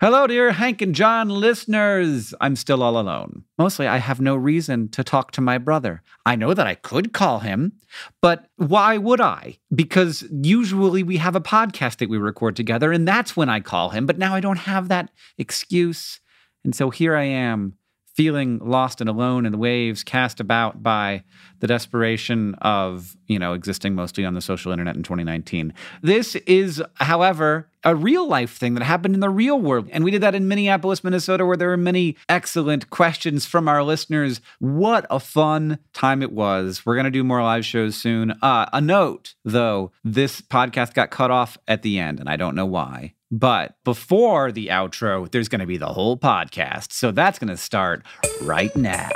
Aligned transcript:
Hello, 0.00 0.26
dear 0.26 0.52
Hank 0.52 0.80
and 0.80 0.94
John 0.94 1.28
listeners. 1.28 2.32
I'm 2.40 2.56
still 2.56 2.82
all 2.82 2.98
alone. 2.98 3.44
Mostly, 3.58 3.86
I 3.86 3.98
have 3.98 4.18
no 4.18 4.34
reason 4.34 4.88
to 4.92 5.04
talk 5.04 5.30
to 5.32 5.42
my 5.42 5.58
brother. 5.58 6.02
I 6.24 6.36
know 6.36 6.54
that 6.54 6.66
I 6.66 6.74
could 6.74 7.12
call 7.12 7.40
him, 7.40 7.74
but 8.22 8.46
why 8.56 8.96
would 8.96 9.20
I? 9.20 9.58
Because 9.74 10.24
usually 10.30 11.02
we 11.02 11.18
have 11.18 11.36
a 11.36 11.40
podcast 11.42 11.98
that 11.98 12.08
we 12.08 12.16
record 12.16 12.56
together, 12.56 12.92
and 12.92 13.06
that's 13.06 13.36
when 13.36 13.50
I 13.50 13.60
call 13.60 13.90
him. 13.90 14.06
But 14.06 14.16
now 14.16 14.34
I 14.34 14.40
don't 14.40 14.60
have 14.60 14.88
that 14.88 15.10
excuse. 15.36 16.20
And 16.64 16.74
so 16.74 16.88
here 16.88 17.14
I 17.14 17.24
am, 17.24 17.74
feeling 18.14 18.58
lost 18.58 19.00
and 19.00 19.08
alone 19.08 19.46
in 19.46 19.52
the 19.52 19.58
waves 19.58 20.02
cast 20.02 20.40
about 20.40 20.82
by 20.82 21.22
the 21.60 21.66
desperation 21.66 22.54
of, 22.56 23.16
you 23.26 23.38
know, 23.38 23.52
existing 23.52 23.94
mostly 23.94 24.24
on 24.24 24.34
the 24.34 24.40
social 24.40 24.72
internet 24.72 24.96
in 24.96 25.02
2019. 25.02 25.72
This 26.02 26.34
is, 26.36 26.82
however, 26.96 27.68
a 27.84 27.94
real 27.94 28.26
life 28.28 28.56
thing 28.56 28.74
that 28.74 28.82
happened 28.82 29.14
in 29.14 29.20
the 29.20 29.30
real 29.30 29.60
world. 29.60 29.88
And 29.92 30.04
we 30.04 30.10
did 30.10 30.22
that 30.22 30.34
in 30.34 30.48
Minneapolis, 30.48 31.04
Minnesota, 31.04 31.46
where 31.46 31.56
there 31.56 31.68
were 31.68 31.76
many 31.76 32.16
excellent 32.28 32.90
questions 32.90 33.46
from 33.46 33.68
our 33.68 33.82
listeners. 33.82 34.40
What 34.58 35.06
a 35.10 35.20
fun 35.20 35.78
time 35.92 36.22
it 36.22 36.32
was. 36.32 36.84
We're 36.84 36.96
going 36.96 37.04
to 37.04 37.10
do 37.10 37.24
more 37.24 37.42
live 37.42 37.64
shows 37.64 37.96
soon. 37.96 38.32
Uh, 38.42 38.66
a 38.72 38.80
note, 38.80 39.34
though, 39.44 39.92
this 40.04 40.40
podcast 40.40 40.94
got 40.94 41.10
cut 41.10 41.30
off 41.30 41.56
at 41.68 41.82
the 41.82 41.98
end, 41.98 42.20
and 42.20 42.28
I 42.28 42.36
don't 42.36 42.54
know 42.54 42.66
why. 42.66 43.14
But 43.32 43.76
before 43.84 44.50
the 44.50 44.68
outro, 44.68 45.30
there's 45.30 45.48
going 45.48 45.60
to 45.60 45.66
be 45.66 45.76
the 45.76 45.86
whole 45.86 46.16
podcast. 46.16 46.90
So 46.92 47.12
that's 47.12 47.38
going 47.38 47.48
to 47.48 47.56
start 47.56 48.02
right 48.42 48.74
now. 48.74 49.10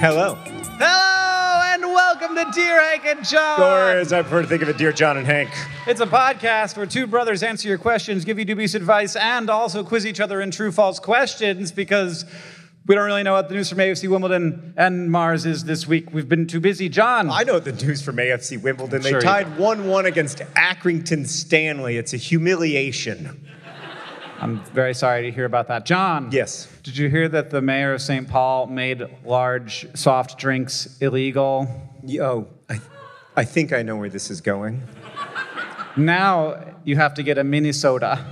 Hello. 0.00 0.34
Hello 0.76 1.62
and 1.72 1.82
welcome 1.84 2.34
to 2.34 2.50
Dear 2.52 2.80
Hank 2.80 3.06
and 3.06 3.24
John. 3.24 3.60
Or 3.60 3.90
as 3.96 4.12
I 4.12 4.22
prefer 4.22 4.42
to 4.42 4.48
think 4.48 4.62
of 4.62 4.68
it, 4.68 4.76
Dear 4.76 4.92
John 4.92 5.16
and 5.16 5.26
Hank. 5.26 5.50
It's 5.86 6.00
a 6.00 6.06
podcast 6.06 6.76
where 6.76 6.86
two 6.86 7.06
brothers 7.06 7.44
answer 7.44 7.68
your 7.68 7.78
questions, 7.78 8.24
give 8.24 8.40
you 8.40 8.44
dubious 8.44 8.74
advice, 8.74 9.14
and 9.14 9.48
also 9.48 9.84
quiz 9.84 10.04
each 10.04 10.18
other 10.18 10.40
in 10.40 10.50
true 10.50 10.72
false 10.72 10.98
questions 10.98 11.70
because 11.70 12.24
we 12.86 12.94
don't 12.94 13.06
really 13.06 13.22
know 13.22 13.32
what 13.32 13.48
the 13.48 13.54
news 13.54 13.70
from 13.70 13.78
AFC 13.78 14.08
Wimbledon 14.08 14.74
and 14.76 15.10
Mars 15.10 15.46
is 15.46 15.64
this 15.64 15.86
week. 15.86 16.12
We've 16.12 16.28
been 16.28 16.46
too 16.46 16.60
busy. 16.60 16.88
John. 16.88 17.30
I 17.30 17.42
know 17.42 17.58
the 17.58 17.72
news 17.72 18.02
from 18.02 18.16
AFC 18.16 18.62
Wimbledon. 18.62 19.00
They 19.02 19.10
Sure 19.10 19.20
you 19.20 19.24
tied 19.24 19.58
1 19.58 19.86
1 19.88 20.06
against 20.06 20.38
Accrington 20.38 21.26
Stanley. 21.26 21.96
It's 21.96 22.12
a 22.12 22.18
humiliation. 22.18 23.46
I'm 24.40 24.62
very 24.66 24.92
sorry 24.92 25.22
to 25.22 25.30
hear 25.30 25.46
about 25.46 25.68
that. 25.68 25.86
John. 25.86 26.28
Yes. 26.30 26.68
Did 26.82 26.98
you 26.98 27.08
hear 27.08 27.28
that 27.30 27.48
the 27.48 27.62
mayor 27.62 27.94
of 27.94 28.02
St. 28.02 28.28
Paul 28.28 28.66
made 28.66 29.02
large 29.24 29.86
soft 29.96 30.38
drinks 30.38 30.98
illegal? 31.00 31.66
Oh, 32.20 32.48
I, 32.68 32.80
I 33.36 33.44
think 33.44 33.72
I 33.72 33.82
know 33.82 33.96
where 33.96 34.10
this 34.10 34.30
is 34.30 34.42
going. 34.42 34.82
Now 35.96 36.62
you 36.84 36.96
have 36.96 37.14
to 37.14 37.22
get 37.22 37.38
a 37.38 37.44
Minnesota. 37.44 38.22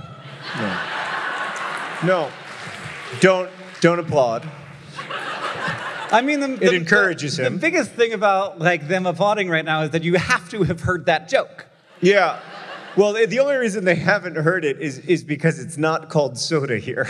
No, 2.03 2.29
don't, 3.21 3.49
don't 3.83 3.99
applaud. 3.99 4.49
I 6.09 6.21
mean, 6.23 6.39
the, 6.39 6.47
the- 6.47 6.73
encourages 6.73 7.35
the, 7.35 7.47
him. 7.47 7.53
The 7.55 7.59
biggest 7.59 7.91
thing 7.91 8.13
about 8.13 8.57
like 8.59 8.87
them 8.87 9.05
applauding 9.05 9.49
right 9.49 9.65
now 9.65 9.81
is 9.81 9.89
that 9.89 10.03
you 10.03 10.15
have 10.15 10.49
to 10.51 10.63
have 10.63 10.79
heard 10.79 11.05
that 11.07 11.27
joke. 11.27 11.65
Yeah. 11.99 12.39
Well, 12.95 13.11
the 13.11 13.39
only 13.39 13.55
reason 13.55 13.83
they 13.83 13.95
haven't 13.95 14.35
heard 14.35 14.63
it 14.63 14.79
is, 14.79 14.99
is 14.99 15.23
because 15.23 15.59
it's 15.59 15.77
not 15.77 16.09
called 16.09 16.37
soda 16.37 16.77
here. 16.77 17.07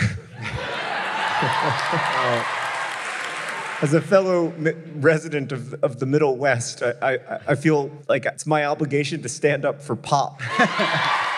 As 3.82 3.92
a 3.92 4.00
fellow 4.00 4.50
mi- 4.56 4.72
resident 4.96 5.52
of, 5.52 5.74
of 5.74 6.00
the 6.00 6.06
Middle 6.06 6.36
West, 6.36 6.82
I, 6.82 6.94
I, 7.02 7.18
I 7.48 7.54
feel 7.54 7.90
like 8.08 8.24
it's 8.24 8.46
my 8.46 8.64
obligation 8.64 9.22
to 9.22 9.28
stand 9.28 9.64
up 9.64 9.80
for 9.82 9.94
pop. 9.94 10.40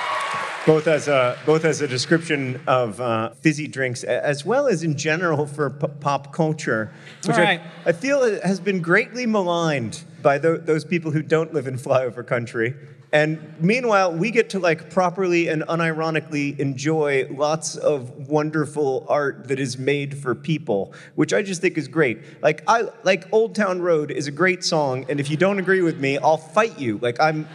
both 0.67 0.89
as 0.89 1.07
a 1.07 1.39
both 1.47 1.65
as 1.65 1.81
a 1.81 1.89
description 1.89 2.61
of 2.67 3.01
uh, 3.01 3.31
fizzy 3.31 3.69
drinks, 3.69 4.03
as 4.03 4.45
well 4.45 4.67
as 4.67 4.83
in 4.83 4.97
general 4.97 5.47
for 5.47 5.71
p- 5.71 5.87
pop 6.01 6.33
culture, 6.33 6.93
which 7.25 7.37
right. 7.37 7.61
I, 7.85 7.91
I 7.91 7.93
feel 7.93 8.41
has 8.41 8.59
been 8.59 8.83
greatly 8.83 9.27
maligned 9.27 10.03
by 10.23 10.39
tho- 10.39 10.59
those 10.59 10.85
people 10.85 11.13
who 11.13 11.23
don't 11.23 11.55
live 11.55 11.69
in 11.69 11.79
flyover 11.79 12.27
country. 12.27 12.75
And 13.13 13.55
meanwhile, 13.61 14.13
we 14.13 14.33
get 14.33 14.51
to 14.51 14.59
like 14.59 14.91
properly 14.91 15.47
and 15.47 15.63
unironically 15.63 16.59
enjoy 16.59 17.29
lots 17.31 17.77
of 17.77 18.29
wonderful 18.29 19.07
art 19.09 19.47
that 19.47 19.61
is 19.61 19.79
made 19.79 20.19
for 20.19 20.35
people, 20.35 20.93
which 21.15 21.33
I 21.33 21.43
just 21.43 21.61
think 21.61 21.79
is 21.79 21.87
great. 21.87 22.43
Like 22.43 22.65
I 22.67 22.89
like 23.05 23.33
Old 23.33 23.55
Town 23.55 23.81
Road 23.81 24.11
is 24.11 24.27
a 24.27 24.33
great 24.33 24.65
song, 24.65 25.07
and 25.09 25.21
if 25.21 25.31
you 25.31 25.37
don't 25.37 25.61
agree 25.61 25.83
with 25.83 26.01
me, 26.01 26.19
I'll 26.19 26.37
fight 26.37 26.81
you. 26.81 26.99
Like 26.99 27.21
I'm 27.21 27.47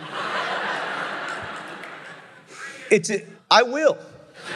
it's 2.91 3.09
a, 3.09 3.25
I 3.49 3.63
will. 3.63 3.97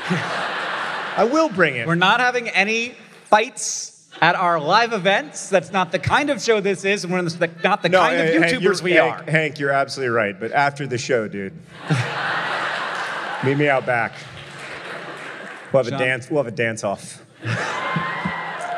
I 0.09 1.28
will 1.31 1.50
bring 1.50 1.78
it. 1.78 1.88
We're 1.88 1.96
not 1.96 2.19
having 2.19 2.50
any 2.50 2.90
fights 3.29 4.09
at 4.22 4.35
our 4.35 4.59
live 4.59 4.94
events. 4.94 5.50
That's 5.50 5.72
not 5.72 5.91
the 5.91 6.00
kind 6.00 6.29
of 6.29 6.41
show 6.41 6.59
this 6.59 6.85
is, 6.85 7.03
and 7.03 7.13
we're 7.13 7.22
the, 7.23 7.50
not 7.63 7.81
the 7.81 7.90
kind 7.90 8.19
of 8.19 8.28
Hank, 8.28 8.44
Hank, 8.44 8.63
YouTubers 8.63 8.81
we 8.81 8.91
Hank, 8.94 9.28
are. 9.28 9.31
Hank, 9.31 9.59
you're 9.59 9.72
absolutely 9.72 10.13
right. 10.13 10.40
But 10.40 10.51
after 10.51 10.85
the 10.85 10.97
show, 10.97 11.28
dude, 11.28 11.53
meet 13.43 13.58
me 13.58 13.70
out 13.70 13.85
back. 13.85 14.14
We'll 15.72 15.84
have 15.84 15.93
a 15.93 15.97
dance. 15.97 16.29
We'll 16.29 16.43
have 16.43 16.53
a 16.53 16.55
dance 16.55 16.84
off. 16.84 17.26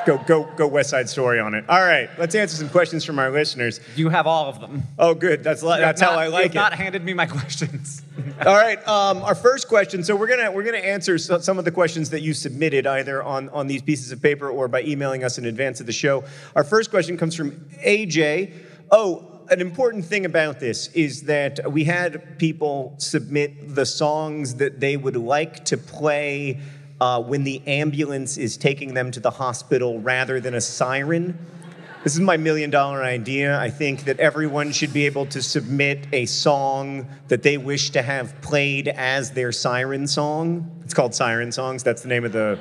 Go, 0.07 0.17
go, 0.25 0.49
go! 0.55 0.65
West 0.67 0.89
Side 0.89 1.07
Story 1.09 1.39
on 1.39 1.53
it. 1.53 1.65
All 1.69 1.81
right, 1.81 2.09
let's 2.17 2.33
answer 2.33 2.55
some 2.55 2.69
questions 2.69 3.05
from 3.05 3.19
our 3.19 3.29
listeners. 3.29 3.79
You 3.95 4.09
have 4.09 4.25
all 4.25 4.47
of 4.47 4.59
them. 4.59 4.83
Oh, 4.97 5.13
good. 5.13 5.43
That's 5.43 5.61
li- 5.61 5.77
that's 5.77 6.01
have 6.01 6.09
how 6.09 6.15
not- 6.15 6.21
I 6.21 6.25
you 6.27 6.31
like 6.31 6.43
have 6.43 6.51
it. 6.51 6.55
Not 6.55 6.73
handed 6.73 7.03
me 7.03 7.13
my 7.13 7.25
questions. 7.37 8.01
All 8.45 8.55
right. 8.55 8.79
Um, 8.87 9.17
our 9.21 9.35
first 9.35 9.67
question. 9.67 10.03
So 10.03 10.15
we're 10.15 10.27
gonna 10.27 10.51
we're 10.51 10.63
gonna 10.63 10.77
answer 10.77 11.17
so, 11.17 11.37
some 11.39 11.59
of 11.59 11.65
the 11.65 11.71
questions 11.71 12.09
that 12.11 12.21
you 12.21 12.33
submitted 12.33 12.87
either 12.87 13.21
on 13.21 13.49
on 13.49 13.67
these 13.67 13.81
pieces 13.81 14.11
of 14.11 14.21
paper 14.21 14.49
or 14.49 14.67
by 14.67 14.81
emailing 14.81 15.23
us 15.23 15.37
in 15.37 15.45
advance 15.45 15.79
of 15.79 15.85
the 15.85 15.91
show. 15.93 16.23
Our 16.55 16.63
first 16.63 16.89
question 16.89 17.17
comes 17.17 17.35
from 17.35 17.51
AJ. 17.85 18.53
Oh. 18.91 19.33
An 19.49 19.61
important 19.61 20.03
thing 20.03 20.25
about 20.25 20.59
this 20.59 20.87
is 20.89 21.21
that 21.21 21.71
we 21.71 21.85
had 21.85 22.37
people 22.37 22.95
submit 22.97 23.73
the 23.75 23.85
songs 23.85 24.55
that 24.55 24.81
they 24.81 24.97
would 24.97 25.15
like 25.15 25.63
to 25.63 25.77
play 25.77 26.59
uh, 26.99 27.21
when 27.21 27.43
the 27.43 27.61
ambulance 27.67 28.37
is 28.37 28.57
taking 28.57 28.93
them 28.93 29.11
to 29.11 29.19
the 29.19 29.31
hospital 29.31 29.99
rather 29.99 30.39
than 30.39 30.55
a 30.55 30.61
siren. 30.61 31.37
This 32.03 32.13
is 32.13 32.21
my 32.21 32.37
million 32.37 32.69
dollar 32.69 33.03
idea. 33.03 33.59
I 33.59 33.69
think 33.69 34.05
that 34.05 34.19
everyone 34.19 34.71
should 34.71 34.93
be 34.93 35.05
able 35.05 35.25
to 35.27 35.41
submit 35.41 36.07
a 36.13 36.25
song 36.25 37.07
that 37.27 37.43
they 37.43 37.57
wish 37.57 37.89
to 37.91 38.01
have 38.01 38.39
played 38.41 38.87
as 38.87 39.31
their 39.31 39.51
siren 39.51 40.07
song. 40.07 40.71
It's 40.85 40.93
called 40.93 41.13
Siren 41.13 41.51
Songs. 41.51 41.83
That's 41.83 42.03
the 42.03 42.07
name 42.07 42.23
of 42.23 42.31
the 42.31 42.59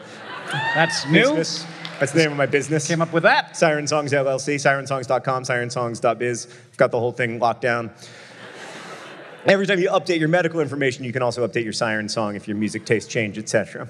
That's 0.50 1.06
new. 1.06 1.20
business. 1.20 1.64
That's 2.00 2.12
the 2.12 2.18
name 2.18 2.32
of 2.32 2.36
my 2.36 2.46
business. 2.46 2.88
Came 2.88 3.00
up 3.00 3.12
with 3.12 3.22
that. 3.22 3.56
Siren 3.56 3.86
Songs 3.86 4.12
LLC, 4.12 4.56
sirensongs.com, 4.56 5.44
sirensongs.biz. 5.44 6.48
I've 6.72 6.76
got 6.76 6.90
the 6.90 6.98
whole 6.98 7.12
thing 7.12 7.38
locked 7.38 7.62
down. 7.62 7.90
Every 9.46 9.64
time 9.64 9.78
you 9.78 9.90
update 9.90 10.18
your 10.18 10.28
medical 10.28 10.58
information, 10.58 11.04
you 11.04 11.12
can 11.12 11.22
also 11.22 11.46
update 11.46 11.62
your 11.62 11.72
siren 11.72 12.08
song 12.08 12.34
if 12.34 12.48
your 12.48 12.56
music 12.56 12.84
tastes 12.84 13.08
change, 13.08 13.38
etc. 13.38 13.88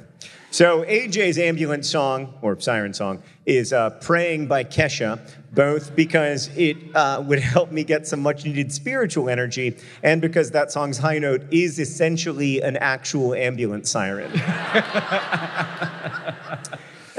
So 0.56 0.84
AJ's 0.84 1.36
ambulance 1.36 1.86
song, 1.86 2.32
or 2.40 2.58
siren 2.58 2.94
song, 2.94 3.22
is 3.44 3.74
uh, 3.74 3.90
Praying 3.90 4.46
by 4.46 4.64
Kesha, 4.64 5.20
both 5.52 5.94
because 5.94 6.48
it 6.56 6.78
uh, 6.96 7.22
would 7.26 7.40
help 7.40 7.70
me 7.72 7.84
get 7.84 8.06
some 8.06 8.20
much 8.20 8.46
needed 8.46 8.72
spiritual 8.72 9.28
energy 9.28 9.76
and 10.02 10.22
because 10.22 10.52
that 10.52 10.72
song's 10.72 10.96
high 10.96 11.18
note 11.18 11.42
is 11.50 11.78
essentially 11.78 12.62
an 12.62 12.78
actual 12.78 13.34
ambulance 13.34 13.90
siren. 13.90 14.32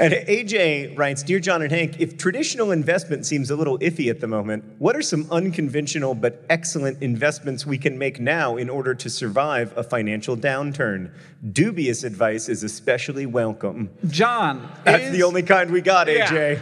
And 0.00 0.14
AJ 0.14 0.96
writes 0.96 1.22
Dear 1.24 1.40
John 1.40 1.62
and 1.62 1.72
Hank, 1.72 2.00
if 2.00 2.16
traditional 2.16 2.70
investment 2.70 3.26
seems 3.26 3.50
a 3.50 3.56
little 3.56 3.78
iffy 3.80 4.08
at 4.10 4.20
the 4.20 4.28
moment, 4.28 4.64
what 4.78 4.94
are 4.94 5.02
some 5.02 5.26
unconventional 5.30 6.14
but 6.14 6.44
excellent 6.48 7.02
investments 7.02 7.66
we 7.66 7.78
can 7.78 7.98
make 7.98 8.20
now 8.20 8.56
in 8.56 8.70
order 8.70 8.94
to 8.94 9.10
survive 9.10 9.76
a 9.76 9.82
financial 9.82 10.36
downturn? 10.36 11.10
Dubious 11.52 12.04
advice 12.04 12.48
is 12.48 12.62
especially 12.62 13.26
welcome. 13.26 13.90
John. 14.06 14.70
That's 14.84 15.04
is- 15.06 15.12
the 15.12 15.24
only 15.24 15.42
kind 15.42 15.70
we 15.70 15.80
got, 15.80 16.06
Yeah. 16.06 16.30
AJ. 16.30 16.60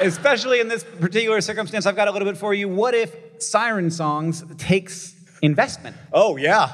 Especially 0.00 0.58
in 0.60 0.68
this 0.68 0.82
particular 0.84 1.40
circumstance, 1.42 1.84
I've 1.84 1.96
got 1.96 2.08
a 2.08 2.10
little 2.10 2.26
bit 2.26 2.38
for 2.38 2.54
you. 2.54 2.68
What 2.68 2.94
if 2.94 3.14
Siren 3.38 3.90
Songs 3.90 4.42
takes 4.56 5.14
investment? 5.42 5.94
Oh, 6.12 6.36
yeah. 6.38 6.70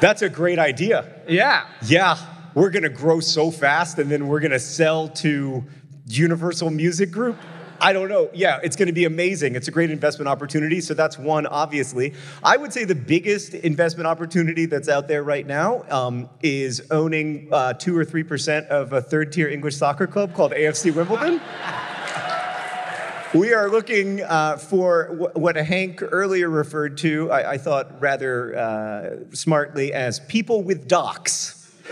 That's 0.00 0.22
a 0.22 0.28
great 0.28 0.58
idea. 0.58 1.04
Yeah. 1.28 1.64
Yeah, 1.84 2.16
we're 2.54 2.70
gonna 2.70 2.88
grow 2.88 3.20
so 3.20 3.50
fast 3.50 3.98
and 3.98 4.10
then 4.10 4.28
we're 4.28 4.40
gonna 4.40 4.58
sell 4.58 5.08
to 5.08 5.64
Universal 6.06 6.70
Music 6.70 7.10
Group. 7.10 7.36
I 7.80 7.92
don't 7.92 8.08
know. 8.08 8.30
Yeah, 8.32 8.60
it's 8.62 8.76
gonna 8.76 8.92
be 8.92 9.06
amazing. 9.06 9.56
It's 9.56 9.66
a 9.66 9.72
great 9.72 9.90
investment 9.90 10.28
opportunity. 10.28 10.80
So 10.80 10.94
that's 10.94 11.18
one, 11.18 11.46
obviously. 11.46 12.14
I 12.44 12.56
would 12.56 12.72
say 12.72 12.84
the 12.84 12.94
biggest 12.94 13.54
investment 13.54 14.06
opportunity 14.06 14.66
that's 14.66 14.88
out 14.88 15.08
there 15.08 15.24
right 15.24 15.46
now 15.46 15.84
um, 15.90 16.30
is 16.42 16.82
owning 16.92 17.48
uh, 17.50 17.72
two 17.72 17.96
or 17.98 18.04
3% 18.04 18.68
of 18.68 18.92
a 18.92 19.02
third 19.02 19.32
tier 19.32 19.48
English 19.48 19.76
soccer 19.76 20.06
club 20.06 20.32
called 20.34 20.52
AFC 20.52 20.94
Wimbledon. 20.94 21.40
We 23.34 23.54
are 23.54 23.70
looking 23.70 24.22
uh, 24.22 24.58
for 24.58 25.06
wh- 25.06 25.36
what 25.36 25.56
Hank 25.56 26.02
earlier 26.02 26.50
referred 26.50 26.98
to, 26.98 27.30
I, 27.30 27.52
I 27.52 27.58
thought 27.58 27.98
rather 27.98 28.54
uh, 28.54 29.34
smartly, 29.34 29.94
as 29.94 30.20
people 30.20 30.62
with 30.62 30.86
docks. 30.86 31.61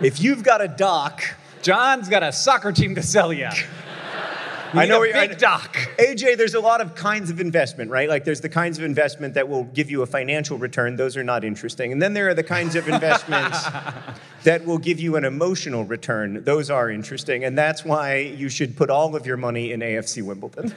if 0.00 0.20
you've 0.20 0.42
got 0.42 0.60
a 0.60 0.68
dock, 0.68 1.22
John's 1.62 2.08
got 2.08 2.22
a 2.22 2.32
soccer 2.32 2.72
team 2.72 2.94
to 2.94 3.02
sell 3.02 3.32
you. 3.32 3.48
I 4.74 4.86
know 4.86 4.98
a 4.98 5.00
we- 5.02 5.12
I- 5.12 5.26
big 5.26 5.38
dock. 5.38 5.76
AJ, 5.98 6.38
there's 6.38 6.54
a 6.54 6.60
lot 6.60 6.80
of 6.80 6.94
kinds 6.94 7.28
of 7.28 7.40
investment, 7.40 7.90
right? 7.90 8.08
Like 8.08 8.24
there's 8.24 8.40
the 8.40 8.48
kinds 8.48 8.78
of 8.78 8.84
investment 8.84 9.34
that 9.34 9.46
will 9.46 9.64
give 9.64 9.90
you 9.90 10.00
a 10.00 10.06
financial 10.06 10.56
return. 10.56 10.96
Those 10.96 11.14
are 11.14 11.22
not 11.22 11.44
interesting. 11.44 11.92
And 11.92 12.00
then 12.00 12.14
there 12.14 12.30
are 12.30 12.34
the 12.34 12.42
kinds 12.42 12.74
of 12.74 12.88
investments 12.88 13.66
that 14.44 14.64
will 14.64 14.78
give 14.78 14.98
you 14.98 15.16
an 15.16 15.26
emotional 15.26 15.84
return. 15.84 16.42
Those 16.44 16.70
are 16.70 16.90
interesting. 16.90 17.44
And 17.44 17.56
that's 17.56 17.84
why 17.84 18.16
you 18.16 18.48
should 18.48 18.74
put 18.74 18.88
all 18.88 19.14
of 19.14 19.26
your 19.26 19.36
money 19.36 19.72
in 19.72 19.80
AFC 19.80 20.22
Wimbledon. 20.22 20.74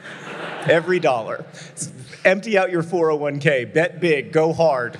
Every 0.68 1.00
dollar. 1.00 1.46
Empty 2.26 2.58
out 2.58 2.70
your 2.70 2.82
401k. 2.82 3.72
Bet 3.72 3.98
big. 3.98 4.30
Go 4.30 4.52
hard. 4.52 4.98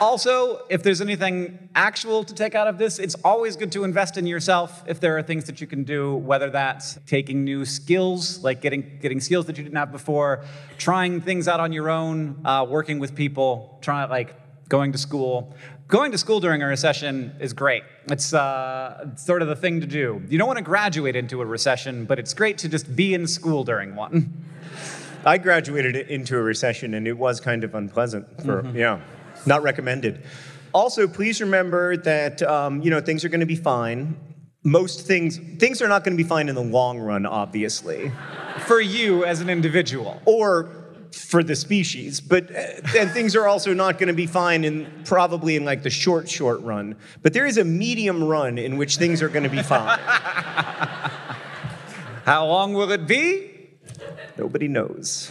Also, 0.00 0.66
if 0.68 0.82
there's 0.82 1.00
anything 1.00 1.68
actual 1.74 2.24
to 2.24 2.34
take 2.34 2.54
out 2.54 2.66
of 2.66 2.78
this, 2.78 2.98
it's 2.98 3.14
always 3.24 3.56
good 3.56 3.70
to 3.72 3.84
invest 3.84 4.18
in 4.18 4.26
yourself 4.26 4.82
if 4.86 4.98
there 4.98 5.16
are 5.16 5.22
things 5.22 5.44
that 5.44 5.60
you 5.60 5.66
can 5.66 5.84
do, 5.84 6.16
whether 6.16 6.50
that's 6.50 6.98
taking 7.06 7.44
new 7.44 7.64
skills, 7.64 8.42
like 8.42 8.60
getting, 8.60 8.98
getting 9.00 9.20
skills 9.20 9.46
that 9.46 9.56
you 9.56 9.62
didn't 9.62 9.76
have 9.76 9.92
before, 9.92 10.44
trying 10.78 11.20
things 11.20 11.46
out 11.46 11.60
on 11.60 11.72
your 11.72 11.90
own, 11.90 12.40
uh, 12.44 12.66
working 12.68 12.98
with 12.98 13.14
people, 13.14 13.78
trying 13.82 14.10
like 14.10 14.34
going 14.68 14.92
to 14.92 14.98
school. 14.98 15.54
Going 15.86 16.10
to 16.12 16.18
school 16.18 16.40
during 16.40 16.62
a 16.62 16.66
recession 16.66 17.34
is 17.38 17.52
great. 17.52 17.84
It's, 18.10 18.34
uh, 18.34 19.14
sort 19.16 19.42
of 19.42 19.48
the 19.48 19.56
thing 19.56 19.80
to 19.80 19.86
do. 19.86 20.22
You 20.28 20.38
don't 20.38 20.48
want 20.48 20.58
to 20.58 20.64
graduate 20.64 21.14
into 21.14 21.40
a 21.40 21.46
recession, 21.46 22.04
but 22.04 22.18
it's 22.18 22.34
great 22.34 22.58
to 22.58 22.68
just 22.68 22.96
be 22.96 23.14
in 23.14 23.26
school 23.26 23.64
during 23.64 23.94
one. 23.94 24.32
I 25.24 25.38
graduated 25.38 25.96
into 25.96 26.36
a 26.36 26.42
recession 26.42 26.94
and 26.94 27.06
it 27.06 27.16
was 27.16 27.40
kind 27.40 27.64
of 27.64 27.74
unpleasant 27.74 28.42
for, 28.42 28.66
yeah, 28.74 29.00
not 29.46 29.62
recommended. 29.62 30.22
Also, 30.72 31.06
please 31.06 31.40
remember 31.40 31.96
that, 31.98 32.42
um, 32.42 32.82
you 32.82 32.90
know, 32.90 33.00
things 33.00 33.24
are 33.24 33.28
going 33.28 33.40
to 33.40 33.46
be 33.46 33.56
fine. 33.56 34.16
Most 34.64 35.06
things, 35.06 35.38
things 35.58 35.80
are 35.82 35.88
not 35.88 36.04
going 36.04 36.16
to 36.16 36.22
be 36.22 36.28
fine 36.28 36.48
in 36.48 36.54
the 36.54 36.62
long 36.62 36.98
run, 36.98 37.26
obviously, 37.26 38.10
For 38.60 38.80
you 38.80 39.24
as 39.24 39.40
an 39.40 39.50
individual. 39.50 40.20
or 40.24 40.70
for 41.12 41.44
the 41.44 41.54
species, 41.54 42.20
but, 42.20 42.50
uh, 42.50 42.98
and 42.98 43.10
things 43.10 43.36
are 43.36 43.46
also 43.46 43.72
not 43.72 43.98
going 43.98 44.08
to 44.08 44.14
be 44.14 44.26
fine 44.26 44.64
in 44.64 44.90
probably 45.04 45.54
in 45.54 45.64
like 45.64 45.84
the 45.84 45.90
short, 45.90 46.28
short 46.28 46.60
run. 46.62 46.96
But 47.22 47.32
there 47.32 47.46
is 47.46 47.56
a 47.56 47.64
medium 47.64 48.24
run 48.24 48.58
in 48.58 48.76
which 48.76 48.96
things 48.96 49.22
are 49.22 49.28
going 49.28 49.44
to 49.44 49.48
be 49.48 49.62
fine. 49.62 49.98
How 52.24 52.46
long 52.46 52.74
will 52.74 52.90
it 52.90 53.06
be? 53.06 53.50
Nobody 54.36 54.66
knows. 54.66 55.30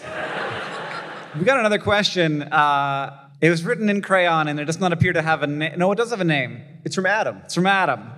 We 1.38 1.44
got 1.44 1.60
another 1.60 1.80
question. 1.80 2.44
Uh, 2.44 3.23
it 3.44 3.50
was 3.50 3.66
written 3.66 3.90
in 3.90 4.02
crayon 4.02 4.48
and 4.48 4.58
it 4.58 4.64
does 4.64 4.80
not 4.80 4.94
appear 4.94 5.12
to 5.12 5.22
have 5.22 5.44
a 5.44 5.48
name. 5.48 5.78
No, 5.78 5.92
it 5.92 5.98
does 5.98 6.12
have 6.12 6.22
a 6.22 6.26
name. 6.26 6.62
It's 6.86 6.96
from 6.96 7.06
Adam. 7.06 7.42
It's 7.44 7.54
from 7.54 7.68
Adam. 7.68 8.10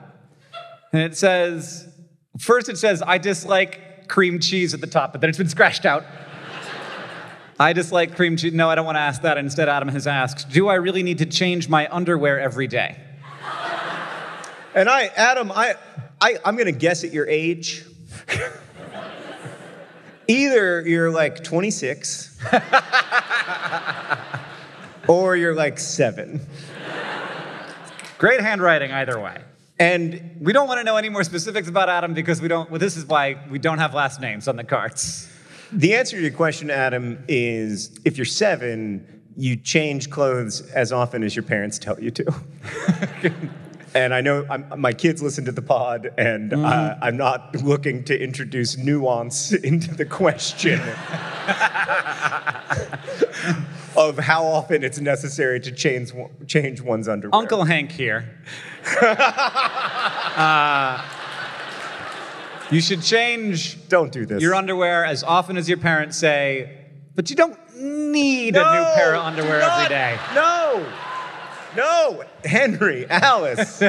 And 0.94 1.02
it 1.02 1.18
says, 1.18 1.90
first 2.40 2.70
it 2.70 2.78
says, 2.78 3.02
I 3.02 3.18
dislike 3.18 4.08
cream 4.08 4.40
cheese 4.40 4.76
at 4.76 4.82
the 4.82 4.88
top, 4.88 5.14
but 5.14 5.22
then 5.22 5.30
it's 5.30 5.40
been 5.40 5.50
scratched 5.50 5.84
out. 5.84 6.06
I 7.60 7.74
dislike 7.74 8.16
cream 8.16 8.38
cheese. 8.38 8.54
No, 8.54 8.70
I 8.70 8.76
don't 8.76 8.86
want 8.86 8.98
to 8.98 9.02
ask 9.02 9.24
that. 9.24 9.40
Instead, 9.40 9.68
Adam 9.68 9.88
has 9.88 10.06
asked, 10.06 10.52
Do 10.52 10.68
I 10.68 10.76
really 10.76 11.02
need 11.02 11.18
to 11.18 11.26
change 11.26 11.70
my 11.70 11.92
underwear 11.92 12.40
every 12.40 12.68
day? 12.68 12.96
And 14.76 14.88
I, 14.90 15.06
Adam, 15.16 15.52
I, 15.52 15.76
I 16.20 16.38
I'm 16.44 16.58
gonna 16.58 16.74
guess 16.74 17.06
at 17.06 17.14
your 17.14 17.28
age. 17.28 17.86
Either 20.28 20.82
you're 20.82 21.12
like 21.12 21.44
26, 21.44 22.40
or 25.08 25.36
you're 25.36 25.56
like 25.56 25.80
seven. 25.80 26.46
Great 28.18 28.42
handwriting, 28.42 28.92
either 28.92 29.20
way. 29.20 29.38
And 29.78 30.38
We 30.40 30.54
don't 30.54 30.68
want 30.68 30.80
to 30.80 30.86
know 30.86 30.96
any 30.96 31.10
more 31.10 31.24
specifics 31.24 31.68
about 31.68 31.90
Adam 31.90 32.14
because 32.14 32.42
we 32.42 32.48
don't. 32.48 32.70
Well, 32.70 32.80
this 32.80 32.96
is 32.96 33.06
why 33.06 33.38
we 33.50 33.60
don't 33.60 33.80
have 33.80 33.94
last 33.94 34.22
names 34.22 34.48
on 34.48 34.56
the 34.56 34.64
cards. 34.64 35.30
the 35.72 35.96
answer 35.96 36.16
to 36.16 36.22
your 36.22 36.32
question, 36.32 36.70
Adam, 36.70 37.24
is 37.28 38.00
if 38.06 38.18
you're 38.18 38.24
seven, 38.26 39.22
you 39.36 39.58
change 39.58 40.10
clothes 40.10 40.62
as 40.72 40.94
often 40.94 41.24
as 41.24 41.36
your 41.36 41.44
parents 41.44 41.78
tell 41.78 42.00
you 42.00 42.10
to. 42.12 42.34
and 43.94 44.14
I 44.14 44.22
know 44.22 44.46
I'm, 44.50 44.80
my 44.80 44.94
kids 44.94 45.22
listen 45.22 45.44
to 45.46 45.52
the 45.52 45.62
pod, 45.62 46.14
and 46.18 46.54
uh, 46.54 46.96
I'm 47.02 47.18
not 47.18 47.54
looking 47.62 48.06
to 48.06 48.18
introduce 48.18 48.78
nuance 48.78 49.52
into 49.72 49.94
the 49.94 50.06
question 50.06 50.80
of 53.98 54.18
how 54.18 54.46
often 54.46 54.84
it's 54.84 55.00
necessary 55.00 55.60
to 55.62 55.72
change 55.72 56.12
change 56.48 56.82
one's 56.82 57.08
underwear. 57.08 57.36
Uncle 57.40 57.64
Hank 57.64 57.92
here. 57.92 58.30
Uh, 60.36 61.02
you 62.72 62.82
should 62.82 63.02
change 63.02 63.88
don't 63.88 64.12
do 64.12 64.26
this. 64.26 64.42
your 64.42 64.54
underwear 64.54 65.06
as 65.06 65.24
often 65.24 65.56
as 65.56 65.70
your 65.70 65.78
parents 65.78 66.18
say, 66.18 66.78
but 67.16 67.30
you 67.30 67.36
don't 67.36 67.58
need 67.78 68.56
a 68.56 68.60
new 68.60 68.84
pair 68.96 69.16
of 69.16 69.22
underwear 69.24 69.60
not- 69.60 69.78
every 69.86 69.90
day. 69.96 70.18
No, 70.34 70.86
no, 71.76 72.24
Henry, 72.44 73.06
Alice, 73.10 73.82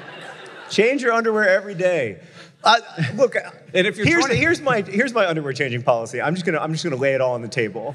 change 0.70 1.02
your 1.02 1.12
underwear 1.12 1.48
every 1.48 1.74
day. 1.74 2.18
Uh, 2.62 2.76
look, 3.14 3.36
And 3.74 3.86
if 3.86 3.98
you're 3.98 4.06
here's, 4.06 4.24
20 4.24 4.36
here's 4.40 4.60
my 4.62 4.80
here's 4.80 5.12
my 5.12 5.26
underwear 5.26 5.52
changing 5.52 5.82
policy. 5.82 6.22
I'm 6.22 6.34
just 6.34 6.46
gonna 6.46 6.58
I'm 6.58 6.72
just 6.72 6.82
gonna 6.82 6.96
lay 6.96 7.12
it 7.14 7.20
all 7.20 7.34
on 7.34 7.42
the 7.42 7.48
table. 7.48 7.94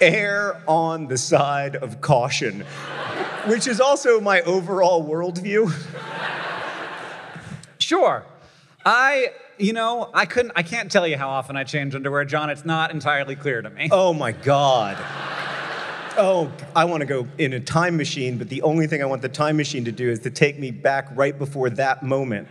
Err 0.00 0.60
on 0.66 1.06
the 1.06 1.16
side 1.18 1.76
of 1.76 2.00
caution, 2.00 2.60
which 3.46 3.66
is 3.66 3.80
also 3.80 4.20
my 4.20 4.40
overall 4.42 5.04
worldview. 5.08 5.72
Sure. 7.78 8.24
I, 8.84 9.32
you 9.58 9.72
know, 9.72 10.10
I 10.14 10.26
couldn't, 10.26 10.52
I 10.56 10.62
can't 10.62 10.90
tell 10.90 11.06
you 11.06 11.16
how 11.16 11.28
often 11.28 11.56
I 11.56 11.64
change 11.64 11.94
underwear, 11.94 12.24
John. 12.24 12.50
It's 12.50 12.64
not 12.64 12.90
entirely 12.90 13.36
clear 13.36 13.62
to 13.62 13.70
me. 13.70 13.88
Oh 13.90 14.12
my 14.12 14.32
God. 14.32 14.96
Oh, 16.16 16.52
I 16.76 16.84
want 16.84 17.00
to 17.00 17.06
go 17.06 17.26
in 17.38 17.52
a 17.54 17.60
time 17.60 17.96
machine, 17.96 18.38
but 18.38 18.48
the 18.48 18.62
only 18.62 18.86
thing 18.86 19.02
I 19.02 19.06
want 19.06 19.22
the 19.22 19.28
time 19.28 19.56
machine 19.56 19.84
to 19.86 19.92
do 19.92 20.08
is 20.10 20.20
to 20.20 20.30
take 20.30 20.58
me 20.58 20.70
back 20.70 21.08
right 21.14 21.36
before 21.36 21.70
that 21.70 22.02
moment. 22.02 22.46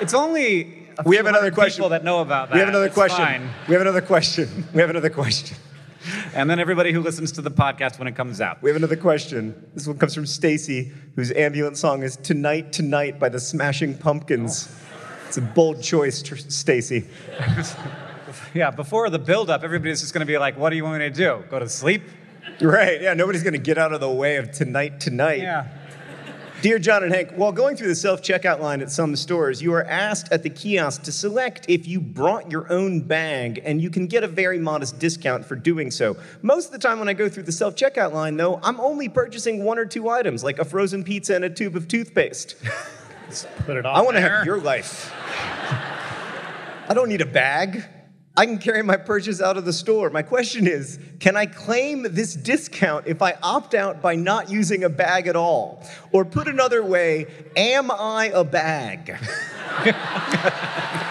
It's 0.00 0.14
only, 0.14 0.88
a 0.98 1.02
We 1.04 1.16
few 1.16 1.18
have 1.18 1.26
another 1.26 1.50
question. 1.52 1.78
people 1.82 1.90
that 1.90 2.02
know 2.02 2.20
about 2.20 2.48
that. 2.48 2.54
We 2.54 2.60
have 2.60 2.68
another 2.68 2.86
It's 2.86 2.94
question. 2.94 3.24
fine. 3.24 3.48
We 3.68 3.74
have 3.74 3.82
another 3.82 4.00
question. 4.00 4.66
We 4.74 4.80
have 4.80 4.90
another 4.90 5.10
question. 5.10 5.56
And 6.34 6.48
then 6.48 6.58
everybody 6.58 6.92
who 6.92 7.00
listens 7.00 7.32
to 7.32 7.42
the 7.42 7.50
podcast 7.50 7.98
when 7.98 8.08
it 8.08 8.16
comes 8.16 8.40
out. 8.40 8.62
We 8.62 8.70
have 8.70 8.76
another 8.76 8.96
question. 8.96 9.68
This 9.74 9.86
one 9.86 9.98
comes 9.98 10.14
from 10.14 10.26
Stacy, 10.26 10.92
whose 11.14 11.30
ambulance 11.32 11.80
song 11.80 12.02
is 12.02 12.16
"Tonight 12.16 12.72
Tonight" 12.72 13.18
by 13.18 13.28
the 13.28 13.40
Smashing 13.40 13.98
Pumpkins. 13.98 14.74
It's 15.28 15.36
a 15.36 15.42
bold 15.42 15.82
choice, 15.82 16.22
Tr- 16.22 16.36
Stacy. 16.36 17.06
Yeah, 18.54 18.70
before 18.70 19.10
the 19.10 19.18
build-up, 19.18 19.64
everybody's 19.64 20.00
just 20.00 20.14
going 20.14 20.20
to 20.20 20.26
be 20.26 20.38
like, 20.38 20.56
"What 20.56 20.70
do 20.70 20.76
you 20.76 20.84
want 20.84 21.00
me 21.00 21.08
to 21.08 21.14
do? 21.14 21.42
Go 21.50 21.58
to 21.58 21.68
sleep?" 21.68 22.02
Right? 22.60 23.00
Yeah. 23.00 23.14
Nobody's 23.14 23.42
gonna 23.42 23.58
get 23.58 23.76
out 23.78 23.92
of 23.92 24.00
the 24.00 24.10
way 24.10 24.36
of 24.36 24.52
"Tonight 24.52 25.00
Tonight." 25.00 25.40
Yeah. 25.40 25.66
Dear 26.62 26.78
John 26.78 27.02
and 27.02 27.10
Hank, 27.10 27.30
while 27.36 27.52
going 27.52 27.74
through 27.74 27.88
the 27.88 27.94
self 27.94 28.20
checkout 28.20 28.60
line 28.60 28.82
at 28.82 28.90
some 28.90 29.16
stores, 29.16 29.62
you 29.62 29.72
are 29.72 29.84
asked 29.84 30.30
at 30.30 30.42
the 30.42 30.50
kiosk 30.50 31.02
to 31.04 31.12
select 31.12 31.64
if 31.70 31.88
you 31.88 32.02
brought 32.02 32.50
your 32.50 32.70
own 32.70 33.00
bag, 33.00 33.62
and 33.64 33.80
you 33.80 33.88
can 33.88 34.06
get 34.06 34.24
a 34.24 34.28
very 34.28 34.58
modest 34.58 34.98
discount 34.98 35.46
for 35.46 35.56
doing 35.56 35.90
so. 35.90 36.18
Most 36.42 36.66
of 36.66 36.72
the 36.72 36.78
time, 36.78 36.98
when 36.98 37.08
I 37.08 37.14
go 37.14 37.30
through 37.30 37.44
the 37.44 37.52
self 37.52 37.76
checkout 37.76 38.12
line, 38.12 38.36
though, 38.36 38.60
I'm 38.62 38.78
only 38.78 39.08
purchasing 39.08 39.64
one 39.64 39.78
or 39.78 39.86
two 39.86 40.10
items, 40.10 40.44
like 40.44 40.58
a 40.58 40.64
frozen 40.66 41.02
pizza 41.02 41.34
and 41.34 41.46
a 41.46 41.50
tube 41.50 41.76
of 41.76 41.88
toothpaste. 41.88 42.56
Let's 43.26 43.46
Put 43.60 43.78
it 43.78 43.86
on. 43.86 43.96
I 43.96 44.02
want 44.02 44.16
to 44.16 44.20
have 44.20 44.44
your 44.44 44.58
life. 44.58 45.10
I 46.90 46.92
don't 46.92 47.08
need 47.08 47.22
a 47.22 47.26
bag. 47.26 47.84
I 48.40 48.46
can 48.46 48.56
carry 48.56 48.82
my 48.82 48.96
purchase 48.96 49.42
out 49.42 49.58
of 49.58 49.66
the 49.66 49.72
store. 49.74 50.08
My 50.08 50.22
question 50.22 50.66
is 50.66 50.98
can 51.18 51.36
I 51.36 51.44
claim 51.44 52.06
this 52.08 52.32
discount 52.32 53.06
if 53.06 53.20
I 53.20 53.36
opt 53.42 53.74
out 53.74 54.00
by 54.00 54.14
not 54.14 54.48
using 54.48 54.82
a 54.82 54.88
bag 54.88 55.26
at 55.26 55.36
all? 55.36 55.86
Or 56.10 56.24
put 56.24 56.48
another 56.48 56.82
way, 56.82 57.26
am 57.54 57.90
I 57.90 58.30
a 58.32 58.42
bag? 58.42 59.18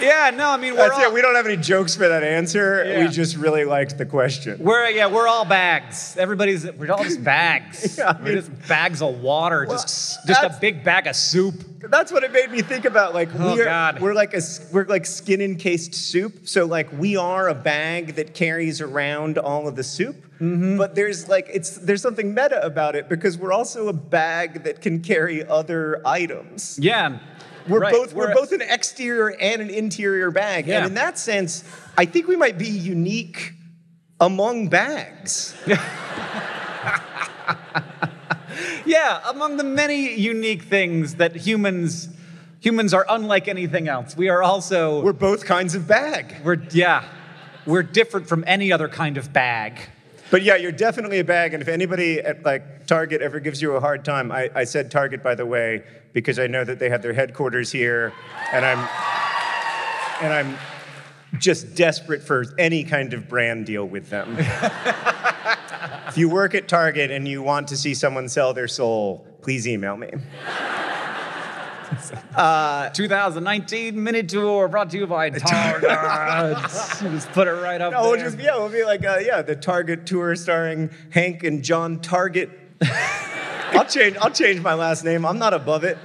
Yeah, 0.10 0.30
no, 0.34 0.48
I 0.50 0.56
mean 0.56 0.72
we're 0.72 0.78
That's 0.88 0.94
all, 0.94 1.02
it. 1.04 1.12
We 1.12 1.22
don't 1.22 1.34
have 1.34 1.46
any 1.46 1.56
jokes 1.56 1.94
for 1.94 2.08
that 2.08 2.22
answer. 2.22 2.84
Yeah. 2.84 3.04
We 3.04 3.08
just 3.08 3.36
really 3.36 3.64
liked 3.64 3.98
the 3.98 4.06
question. 4.06 4.58
we're 4.58 4.88
yeah, 4.90 5.06
we're 5.08 5.28
all 5.28 5.44
bags. 5.44 6.16
Everybody's 6.16 6.70
we're 6.72 6.90
all 6.92 7.02
just 7.04 7.22
bags. 7.22 7.96
Yeah, 7.98 8.16
I 8.18 8.22
we're 8.22 8.34
just 8.36 8.68
bags 8.68 9.02
of 9.02 9.20
water, 9.20 9.66
Well, 9.68 9.76
just 9.78 10.26
just 10.26 10.42
a 10.42 10.56
big 10.60 10.82
bag 10.84 11.06
of 11.06 11.16
soup. 11.16 11.54
That's 11.80 12.12
what 12.12 12.24
it 12.24 12.32
made 12.32 12.50
me 12.50 12.62
think 12.62 12.84
about. 12.84 13.14
Like 13.14 13.28
Oh, 13.38 13.54
we 13.54 13.60
are, 13.62 13.64
God. 13.64 14.00
we're 14.00 14.14
like 14.14 14.34
a 14.34 14.40
we're 14.72 14.84
like 14.86 15.06
skin 15.06 15.40
encased 15.40 15.94
soup. 15.94 16.46
So 16.48 16.66
like 16.66 16.90
we 16.92 17.16
are 17.16 17.48
a 17.48 17.54
bag 17.54 18.14
that 18.16 18.34
carries 18.34 18.80
around 18.80 19.38
all 19.38 19.68
of 19.68 19.76
the 19.76 19.84
soup. 19.84 20.16
Mm-hmm. 20.40 20.78
But 20.78 20.94
there's 20.94 21.28
like 21.28 21.48
it's 21.52 21.76
there's 21.76 22.02
something 22.02 22.32
meta 22.34 22.64
about 22.64 22.96
it 22.96 23.08
because 23.08 23.36
we're 23.36 23.52
also 23.52 23.88
a 23.88 23.92
bag 23.92 24.64
that 24.64 24.80
can 24.80 25.00
carry 25.00 25.46
other 25.46 26.00
items. 26.06 26.78
Yeah. 26.80 27.18
We're 27.68 27.80
right, 27.80 27.92
both 27.92 28.14
we're, 28.14 28.34
both 28.34 28.52
an 28.52 28.62
exterior 28.62 29.36
and 29.38 29.60
an 29.60 29.68
interior 29.68 30.30
bag. 30.30 30.66
Yeah. 30.66 30.78
And 30.78 30.86
in 30.86 30.94
that 30.94 31.18
sense, 31.18 31.62
I 31.96 32.06
think 32.06 32.26
we 32.26 32.34
might 32.36 32.56
be 32.56 32.68
unique 32.68 33.52
among 34.18 34.68
bags. 34.68 35.54
Yeah, 38.90 39.20
among 39.28 39.56
the 39.56 39.62
many 39.64 40.14
unique 40.14 40.62
things 40.62 41.16
that 41.16 41.36
humans 41.36 42.08
humans 42.60 42.92
are 42.92 43.06
unlike 43.08 43.46
anything 43.46 43.88
else. 43.88 44.16
We 44.16 44.28
are 44.28 44.42
also 44.42 45.00
We're 45.02 45.12
both 45.12 45.44
kinds 45.44 45.74
of 45.74 45.86
bag. 45.86 46.36
we're 46.44 46.60
yeah. 46.70 47.04
We're 47.66 47.84
different 47.84 48.26
from 48.26 48.42
any 48.46 48.72
other 48.72 48.88
kind 48.88 49.16
of 49.16 49.32
bag. 49.32 49.78
But 50.30 50.42
yeah, 50.42 50.56
you're 50.56 50.72
definitely 50.72 51.18
a 51.18 51.24
bag. 51.24 51.54
And 51.54 51.62
if 51.62 51.68
anybody 51.68 52.20
at 52.20 52.44
like 52.44 52.86
Target 52.86 53.20
ever 53.20 53.40
gives 53.40 53.60
you 53.60 53.72
a 53.72 53.80
hard 53.80 54.04
time, 54.04 54.30
I, 54.30 54.50
I 54.54 54.64
said 54.64 54.90
Target 54.90 55.22
by 55.22 55.34
the 55.34 55.46
way 55.46 55.82
because 56.12 56.38
I 56.38 56.46
know 56.46 56.64
that 56.64 56.78
they 56.78 56.88
have 56.88 57.02
their 57.02 57.12
headquarters 57.12 57.70
here, 57.70 58.12
and 58.52 58.64
I'm 58.64 58.78
and 60.22 60.32
I'm 60.32 60.58
just 61.38 61.74
desperate 61.74 62.22
for 62.22 62.44
any 62.58 62.84
kind 62.84 63.12
of 63.14 63.28
brand 63.28 63.66
deal 63.66 63.86
with 63.86 64.10
them. 64.10 64.36
if 66.08 66.18
you 66.18 66.28
work 66.28 66.54
at 66.54 66.68
Target 66.68 67.10
and 67.10 67.26
you 67.26 67.42
want 67.42 67.68
to 67.68 67.76
see 67.76 67.94
someone 67.94 68.28
sell 68.28 68.52
their 68.52 68.68
soul, 68.68 69.26
please 69.42 69.66
email 69.66 69.96
me. 69.96 70.10
2019 72.94 74.02
mini 74.02 74.22
tour 74.22 74.68
brought 74.68 74.90
to 74.90 74.98
you 74.98 75.06
by 75.06 75.30
Target. 75.30 75.90
just 77.00 77.30
put 77.32 77.48
it 77.48 77.52
right 77.52 77.80
up 77.80 77.92
No, 77.92 78.02
we'll 78.02 78.20
just 78.20 78.38
yeah, 78.38 78.56
we'll 78.56 78.68
be 78.68 78.84
like 78.84 79.04
uh, 79.04 79.18
yeah, 79.20 79.42
the 79.42 79.56
Target 79.56 80.06
tour 80.06 80.34
starring 80.36 80.90
Hank 81.10 81.44
and 81.44 81.62
John 81.62 82.00
Target. 82.00 82.50
I'll 83.72 83.86
change. 83.86 84.16
I'll 84.16 84.30
change 84.30 84.60
my 84.60 84.74
last 84.74 85.04
name. 85.04 85.24
I'm 85.24 85.38
not 85.38 85.54
above 85.54 85.84
it. 85.84 85.98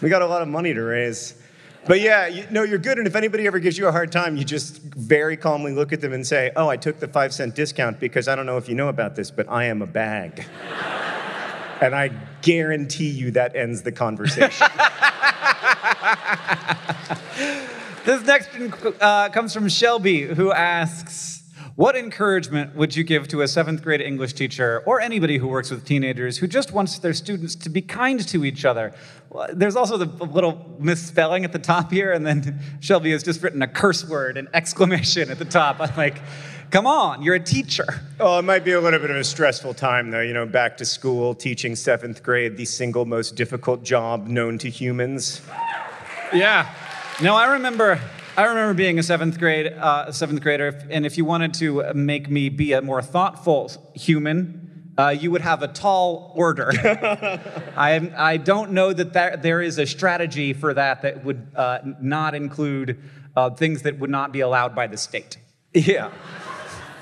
we 0.00 0.08
got 0.08 0.22
a 0.22 0.26
lot 0.26 0.42
of 0.42 0.48
money 0.48 0.74
to 0.74 0.80
raise. 0.80 1.34
But 1.84 2.00
yeah, 2.00 2.28
you, 2.28 2.46
no, 2.50 2.62
you're 2.62 2.78
good. 2.78 2.98
And 2.98 3.08
if 3.08 3.16
anybody 3.16 3.46
ever 3.46 3.58
gives 3.58 3.76
you 3.76 3.88
a 3.88 3.92
hard 3.92 4.12
time, 4.12 4.36
you 4.36 4.44
just 4.44 4.80
very 4.80 5.36
calmly 5.36 5.72
look 5.72 5.92
at 5.92 6.00
them 6.00 6.12
and 6.12 6.24
say, 6.24 6.52
"Oh, 6.54 6.68
I 6.68 6.76
took 6.76 7.00
the 7.00 7.08
five 7.08 7.34
cent 7.34 7.56
discount 7.56 7.98
because 7.98 8.28
I 8.28 8.36
don't 8.36 8.46
know 8.46 8.56
if 8.56 8.68
you 8.68 8.76
know 8.76 8.88
about 8.88 9.16
this, 9.16 9.30
but 9.30 9.48
I 9.48 9.64
am 9.64 9.82
a 9.82 9.86
bag." 9.86 10.44
And 11.82 11.94
I 11.94 12.10
guarantee 12.42 13.10
you 13.10 13.32
that 13.32 13.56
ends 13.56 13.82
the 13.82 13.92
conversation. 13.92 14.68
This 18.04 18.20
next 18.26 18.50
uh, 19.00 19.28
comes 19.28 19.54
from 19.54 19.68
Shelby, 19.68 20.22
who 20.22 20.50
asks, 20.52 21.44
"What 21.76 21.96
encouragement 21.96 22.74
would 22.74 22.96
you 22.96 23.04
give 23.04 23.28
to 23.28 23.42
a 23.42 23.48
seventh 23.48 23.80
grade 23.84 24.00
English 24.00 24.32
teacher 24.32 24.82
or 24.86 25.00
anybody 25.00 25.38
who 25.38 25.46
works 25.46 25.70
with 25.70 25.84
teenagers 25.84 26.38
who 26.38 26.48
just 26.48 26.72
wants 26.72 26.98
their 26.98 27.14
students 27.14 27.54
to 27.54 27.70
be 27.70 27.80
kind 27.80 28.26
to 28.26 28.44
each 28.44 28.64
other?" 28.64 28.92
There's 29.52 29.76
also 29.76 29.96
the 29.96 30.24
little 30.24 30.76
misspelling 30.80 31.44
at 31.44 31.52
the 31.52 31.60
top 31.60 31.92
here, 31.92 32.12
and 32.12 32.26
then 32.26 32.58
Shelby 32.80 33.12
has 33.12 33.22
just 33.22 33.40
written 33.40 33.62
a 33.62 33.68
curse 33.68 34.04
word, 34.04 34.36
an 34.36 34.48
exclamation 34.52 35.30
at 35.30 35.38
the 35.38 35.44
top. 35.44 35.76
I'm 35.78 35.96
like, 35.96 36.20
"Come 36.72 36.86
on, 36.86 37.22
you're 37.22 37.36
a 37.36 37.40
teacher." 37.40 37.86
Oh, 38.18 38.38
it 38.38 38.42
might 38.42 38.64
be 38.64 38.72
a 38.72 38.80
little 38.80 38.98
bit 38.98 39.10
of 39.10 39.16
a 39.16 39.24
stressful 39.24 39.74
time, 39.74 40.10
though. 40.10 40.22
You 40.22 40.32
know, 40.32 40.46
back 40.46 40.76
to 40.78 40.84
school, 40.84 41.34
teaching 41.34 41.76
seventh 41.76 42.22
grade, 42.22 42.56
the 42.56 42.64
single 42.64 43.04
most 43.04 43.36
difficult 43.36 43.84
job 43.84 44.26
known 44.26 44.58
to 44.58 44.70
humans. 44.70 45.42
Yeah. 46.32 46.72
No, 47.20 47.36
I 47.36 47.52
remember. 47.52 48.00
I 48.36 48.44
remember 48.44 48.72
being 48.72 48.98
a 48.98 49.02
seventh 49.02 49.38
grade 49.38 49.66
uh, 49.66 50.10
seventh 50.10 50.40
grader, 50.40 50.80
and 50.90 51.04
if 51.04 51.18
you 51.18 51.26
wanted 51.26 51.52
to 51.54 51.92
make 51.92 52.30
me 52.30 52.48
be 52.48 52.72
a 52.72 52.80
more 52.80 53.02
thoughtful 53.02 53.70
human, 53.94 54.94
uh, 54.96 55.08
you 55.10 55.30
would 55.30 55.42
have 55.42 55.62
a 55.62 55.68
tall 55.68 56.32
order. 56.34 56.70
I 57.76 58.10
I 58.16 58.38
don't 58.38 58.72
know 58.72 58.94
that 58.94 59.12
there, 59.12 59.36
there 59.36 59.60
is 59.60 59.78
a 59.78 59.84
strategy 59.84 60.54
for 60.54 60.72
that 60.72 61.02
that 61.02 61.22
would 61.22 61.46
uh, 61.54 61.80
not 62.00 62.34
include 62.34 62.98
uh, 63.36 63.50
things 63.50 63.82
that 63.82 63.98
would 63.98 64.10
not 64.10 64.32
be 64.32 64.40
allowed 64.40 64.74
by 64.74 64.86
the 64.86 64.96
state. 64.96 65.36
Yeah. 65.74 66.10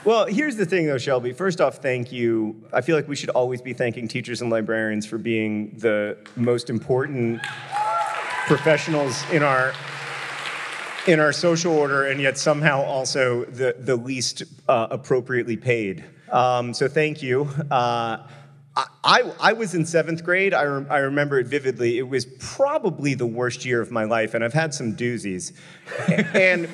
Well, 0.02 0.24
here's 0.24 0.56
the 0.56 0.64
thing, 0.64 0.86
though, 0.86 0.96
Shelby. 0.96 1.32
First 1.32 1.60
off, 1.60 1.76
thank 1.76 2.10
you. 2.10 2.56
I 2.72 2.80
feel 2.80 2.96
like 2.96 3.06
we 3.06 3.14
should 3.14 3.28
always 3.30 3.60
be 3.60 3.74
thanking 3.74 4.08
teachers 4.08 4.40
and 4.40 4.50
librarians 4.50 5.04
for 5.04 5.18
being 5.18 5.76
the 5.76 6.16
most 6.36 6.70
important 6.70 7.42
professionals 8.46 9.22
in 9.30 9.42
our 9.42 9.74
in 11.06 11.20
our 11.20 11.32
social 11.32 11.76
order, 11.76 12.06
and 12.06 12.18
yet 12.18 12.38
somehow 12.38 12.82
also 12.82 13.44
the 13.44 13.76
the 13.78 13.94
least 13.94 14.42
uh, 14.68 14.88
appropriately 14.90 15.58
paid. 15.58 16.02
Um, 16.32 16.72
so 16.72 16.88
thank 16.88 17.22
you. 17.22 17.50
Uh, 17.70 18.26
I, 19.04 19.32
I, 19.40 19.52
was 19.52 19.74
in 19.74 19.84
seventh 19.84 20.24
grade. 20.24 20.54
I, 20.54 20.62
rem- 20.64 20.86
I 20.88 20.98
remember 20.98 21.40
it 21.40 21.48
vividly. 21.48 21.98
It 21.98 22.08
was 22.08 22.24
probably 22.38 23.14
the 23.14 23.26
worst 23.26 23.64
year 23.64 23.80
of 23.80 23.90
my 23.90 24.04
life, 24.04 24.32
and 24.32 24.44
I've 24.44 24.54
had 24.54 24.72
some 24.72 24.94
doozies. 24.94 25.52
and 26.34 26.68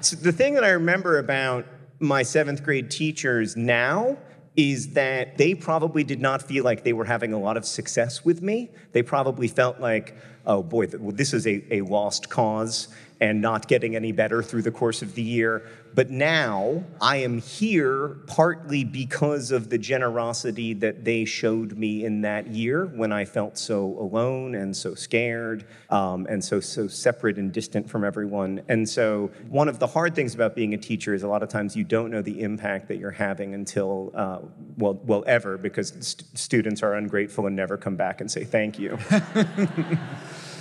so 0.00 0.16
the 0.20 0.32
thing 0.32 0.54
that 0.54 0.64
I 0.64 0.70
remember 0.70 1.18
about 1.18 1.64
my 2.02 2.22
seventh 2.22 2.64
grade 2.64 2.90
teachers 2.90 3.56
now 3.56 4.18
is 4.56 4.92
that 4.92 5.38
they 5.38 5.54
probably 5.54 6.04
did 6.04 6.20
not 6.20 6.42
feel 6.42 6.64
like 6.64 6.84
they 6.84 6.92
were 6.92 7.04
having 7.04 7.32
a 7.32 7.38
lot 7.38 7.56
of 7.56 7.64
success 7.64 8.24
with 8.24 8.42
me. 8.42 8.70
They 8.92 9.02
probably 9.02 9.48
felt 9.48 9.80
like, 9.80 10.14
oh 10.44 10.62
boy, 10.62 10.86
this 10.86 11.32
is 11.32 11.46
a, 11.46 11.62
a 11.74 11.80
lost 11.82 12.28
cause 12.28 12.88
and 13.22 13.40
not 13.40 13.68
getting 13.68 13.94
any 13.94 14.10
better 14.10 14.42
through 14.42 14.62
the 14.62 14.70
course 14.72 15.00
of 15.00 15.14
the 15.14 15.22
year. 15.22 15.62
But 15.94 16.10
now 16.10 16.82
I 17.00 17.18
am 17.18 17.38
here 17.38 18.16
partly 18.26 18.82
because 18.82 19.52
of 19.52 19.70
the 19.70 19.78
generosity 19.78 20.74
that 20.74 21.04
they 21.04 21.24
showed 21.24 21.78
me 21.78 22.04
in 22.04 22.22
that 22.22 22.48
year 22.48 22.86
when 22.86 23.12
I 23.12 23.24
felt 23.24 23.58
so 23.58 23.96
alone 24.00 24.56
and 24.56 24.76
so 24.76 24.96
scared 24.96 25.66
um, 25.88 26.26
and 26.28 26.42
so 26.44 26.58
so 26.58 26.88
separate 26.88 27.38
and 27.38 27.52
distant 27.52 27.88
from 27.88 28.02
everyone. 28.02 28.60
And 28.68 28.88
so 28.88 29.30
one 29.48 29.68
of 29.68 29.78
the 29.78 29.86
hard 29.86 30.16
things 30.16 30.34
about 30.34 30.56
being 30.56 30.74
a 30.74 30.78
teacher 30.78 31.14
is 31.14 31.22
a 31.22 31.28
lot 31.28 31.44
of 31.44 31.48
times 31.48 31.76
you 31.76 31.84
don't 31.84 32.10
know 32.10 32.22
the 32.22 32.40
impact 32.40 32.88
that 32.88 32.96
you're 32.96 33.12
having 33.12 33.54
until 33.54 34.10
uh, 34.16 34.40
well 34.78 34.94
well 35.04 35.22
ever 35.28 35.56
because 35.56 35.90
st- 36.00 36.26
students 36.36 36.82
are 36.82 36.94
ungrateful 36.94 37.46
and 37.46 37.54
never 37.54 37.76
come 37.76 37.94
back 37.94 38.20
and 38.20 38.28
say 38.28 38.42
thank 38.42 38.80
you. 38.80 38.98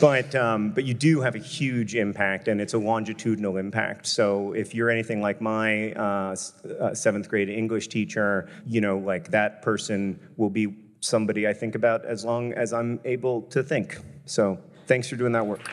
But, 0.02 0.34
um, 0.34 0.72
but 0.72 0.84
you 0.84 0.96
do 0.96 1.22
have 1.22 1.36
a 1.36 1.40
huge 1.40 1.94
impact, 1.94 2.48
and 2.48 2.60
it's 2.60 2.74
a 2.74 2.80
longitudinal 2.80 3.58
impact. 3.58 4.08
So 4.08 4.52
if 4.54 4.74
you're 4.74 4.90
anything 4.90 5.22
like 5.22 5.40
my 5.40 5.94
uh, 5.94 6.36
uh, 6.80 6.96
seventh 6.96 7.30
grade 7.30 7.50
English 7.50 7.88
teacher, 7.90 8.50
you 8.66 8.82
know, 8.82 8.98
like 8.98 9.30
that 9.30 9.62
person 9.62 10.20
will 10.38 10.50
be 10.50 10.76
somebody 11.02 11.48
I 11.48 11.54
think 11.54 11.76
about 11.76 12.04
as 12.04 12.26
long 12.26 12.52
as 12.54 12.74
I'm 12.74 13.00
able 13.06 13.44
to 13.44 13.62
think. 13.62 14.00
So 14.26 14.58
thanks 14.88 15.08
for 15.08 15.18
doing 15.18 15.34
that 15.34 15.46
work. 15.46 15.70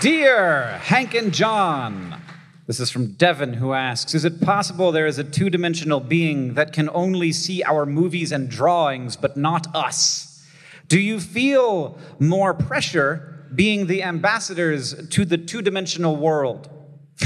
Dear 0.00 0.78
Hank 0.78 1.14
and 1.14 1.34
John, 1.34 2.18
this 2.66 2.80
is 2.80 2.90
from 2.90 3.12
Devin 3.12 3.52
who 3.52 3.74
asks 3.74 4.14
Is 4.14 4.24
it 4.24 4.40
possible 4.40 4.90
there 4.90 5.06
is 5.06 5.18
a 5.18 5.24
two 5.24 5.50
dimensional 5.50 6.00
being 6.00 6.54
that 6.54 6.72
can 6.72 6.88
only 6.94 7.30
see 7.30 7.62
our 7.62 7.84
movies 7.84 8.32
and 8.32 8.48
drawings 8.48 9.16
but 9.16 9.36
not 9.36 9.66
us? 9.74 10.31
Do 10.92 11.00
you 11.00 11.20
feel 11.20 11.96
more 12.18 12.52
pressure 12.52 13.46
being 13.54 13.86
the 13.86 14.02
ambassadors 14.02 14.92
to 15.08 15.24
the 15.24 15.38
two 15.38 15.62
dimensional 15.62 16.16
world? 16.16 16.68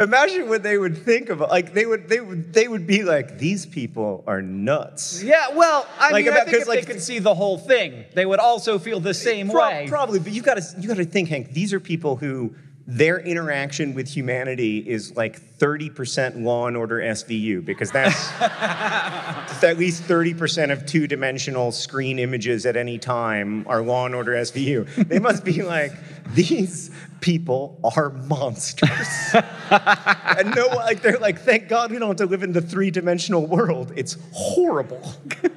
Imagine 0.00 0.48
what 0.48 0.64
they 0.64 0.76
would 0.78 0.98
think 0.98 1.28
of. 1.28 1.38
Like 1.38 1.72
they 1.74 1.86
would, 1.86 2.08
they 2.08 2.18
would, 2.18 2.52
they 2.52 2.66
would 2.66 2.88
be 2.88 3.04
like, 3.04 3.38
"These 3.38 3.66
people 3.66 4.24
are 4.26 4.42
nuts." 4.42 5.22
Yeah, 5.22 5.50
well, 5.54 5.86
I 5.98 6.10
Like 6.10 6.24
mean, 6.24 6.32
about- 6.34 6.48
I 6.48 6.50
think 6.50 6.62
if 6.62 6.68
like- 6.68 6.84
they 6.86 6.92
could 6.92 7.00
see 7.02 7.20
the 7.20 7.34
whole 7.34 7.56
thing, 7.56 8.04
they 8.14 8.26
would 8.26 8.40
also 8.40 8.80
feel 8.80 8.98
the 8.98 9.14
same 9.14 9.48
Pro- 9.48 9.60
way. 9.60 9.86
Probably, 9.88 10.18
but 10.18 10.32
you 10.32 10.42
got 10.42 10.54
to 10.60 10.80
you 10.80 10.88
got 10.88 10.96
to 10.96 11.04
think, 11.04 11.28
Hank. 11.28 11.52
These 11.52 11.72
are 11.72 11.78
people 11.80 12.16
who 12.16 12.54
their 12.88 13.18
interaction 13.18 13.94
with 13.94 14.08
humanity 14.08 14.78
is 14.78 15.16
like 15.16 15.40
30% 15.58 16.42
Law 16.42 16.68
and 16.68 16.76
Order 16.76 17.00
SVU 17.00 17.64
because 17.64 17.90
that's 17.90 18.30
at 18.40 19.76
least 19.76 20.04
30% 20.04 20.70
of 20.70 20.86
two-dimensional 20.86 21.72
screen 21.72 22.20
images 22.20 22.64
at 22.64 22.76
any 22.76 22.98
time 22.98 23.66
are 23.66 23.82
Law 23.82 24.06
and 24.06 24.14
Order 24.14 24.34
SVU. 24.34 25.08
They 25.08 25.18
must 25.18 25.44
be 25.44 25.62
like 25.62 25.92
these 26.32 26.92
people 27.20 27.80
are 27.82 28.10
monsters. 28.10 29.34
and 29.70 30.54
no, 30.54 30.66
like 30.68 31.02
they're 31.02 31.18
like, 31.18 31.40
thank 31.40 31.68
God 31.68 31.90
we 31.90 31.98
don't 31.98 32.08
have 32.08 32.16
to 32.18 32.26
live 32.26 32.44
in 32.44 32.52
the 32.52 32.60
three-dimensional 32.60 33.46
world. 33.46 33.92
It's 33.96 34.16
horrible. 34.32 35.14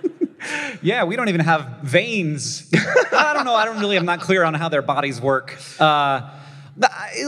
Yeah, 0.81 1.03
we 1.03 1.17
don't 1.17 1.27
even 1.27 1.41
have 1.41 1.79
veins. 1.83 2.71
I 3.11 3.33
don't 3.33 3.43
know. 3.43 3.53
I 3.53 3.65
don't 3.65 3.77
really. 3.79 3.97
I'm 3.97 4.05
not 4.05 4.21
clear 4.21 4.45
on 4.45 4.53
how 4.53 4.69
their 4.69 4.81
bodies 4.81 5.19
work. 5.19 5.57
Uh, 5.79 6.29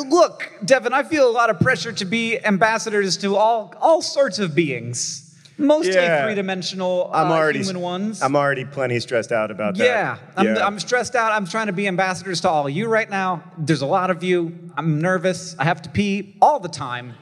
look, 0.07 0.51
Devin, 0.63 0.93
I 0.93 1.03
feel 1.03 1.27
a 1.27 1.31
lot 1.31 1.49
of 1.49 1.59
pressure 1.59 1.91
to 1.93 2.05
be 2.05 2.43
ambassadors 2.45 3.17
to 3.17 3.35
all 3.35 3.73
all 3.79 4.01
sorts 4.01 4.39
of 4.39 4.55
beings, 4.55 5.35
mostly 5.57 5.93
Yeah. 5.93 6.23
three-dimensional 6.25 7.09
I'm 7.13 7.31
uh, 7.31 7.35
already 7.35 7.59
human 7.59 7.81
ones. 7.81 8.21
I'm 8.21 8.35
already 8.35 8.65
plenty 8.65 8.99
stressed 8.99 9.31
out 9.31 9.51
about 9.51 9.77
that. 9.77 9.83
yeah, 9.85 10.17
I'm, 10.37 10.57
I'm 10.57 10.79
stressed 10.79 11.15
out. 11.15 11.31
I'm 11.31 11.45
trying 11.45 11.67
to 11.67 11.73
be 11.73 11.87
ambassadors 11.87 12.41
to 12.41 12.49
all 12.49 12.65
of 12.67 12.71
you 12.73 12.87
right 12.87 13.09
now. 13.09 13.43
There's 13.57 13.81
a 13.81 13.85
lot 13.85 14.09
of 14.09 14.23
you. 14.23 14.57
I'm 14.77 15.01
nervous. 15.01 15.55
I 15.59 15.65
have 15.65 15.81
to 15.83 15.89
pee 15.89 16.35
all 16.41 16.59
the 16.59 16.69
time. 16.69 17.13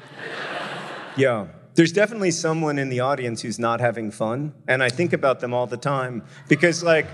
Yeah. 1.17 1.47
There's 1.75 1.91
definitely 1.93 2.31
someone 2.31 2.77
in 2.77 2.89
the 2.89 2.99
audience 2.99 3.41
who's 3.41 3.57
not 3.57 3.79
having 3.79 4.11
fun, 4.11 4.53
and 4.67 4.83
I 4.83 4.89
think 4.89 5.13
about 5.13 5.39
them 5.39 5.53
all 5.53 5.65
the 5.65 5.77
time 5.77 6.23
because, 6.49 6.83
like, 6.83 7.05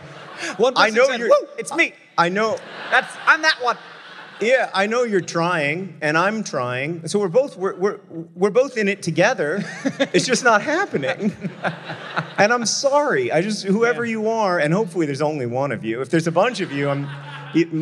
One 0.57 0.73
I 0.75 0.89
person 0.89 0.95
know 0.95 1.05
said, 1.07 1.19
you're. 1.19 1.29
"Woo, 1.29 1.47
it's 1.59 1.73
me. 1.75 1.93
I 2.17 2.29
know. 2.29 2.57
That's 2.89 3.13
I'm 3.27 3.43
that 3.43 3.57
one." 3.61 3.77
Yeah, 4.41 4.69
I 4.73 4.87
know 4.87 5.03
you're 5.03 5.21
trying, 5.21 5.97
and 6.01 6.17
I'm 6.17 6.43
trying. 6.43 7.07
So 7.07 7.19
we're 7.19 7.29
both 7.29 7.55
we're 7.55 7.75
we're, 7.75 7.99
we're 8.35 8.49
both 8.49 8.77
in 8.77 8.89
it 8.89 9.01
together. 9.01 9.63
it's 10.13 10.25
just 10.25 10.43
not 10.43 10.61
happening. 10.61 11.33
and 12.37 12.51
I'm 12.51 12.65
sorry. 12.65 13.31
I 13.31 13.41
just 13.41 13.63
whoever 13.63 14.03
you 14.03 14.29
are, 14.29 14.59
and 14.59 14.73
hopefully 14.73 15.05
there's 15.05 15.21
only 15.21 15.45
one 15.45 15.71
of 15.71 15.85
you. 15.85 16.01
If 16.01 16.09
there's 16.09 16.27
a 16.27 16.33
bunch 16.33 16.59
of 16.59 16.71
you, 16.71 16.89
I'm 16.89 17.07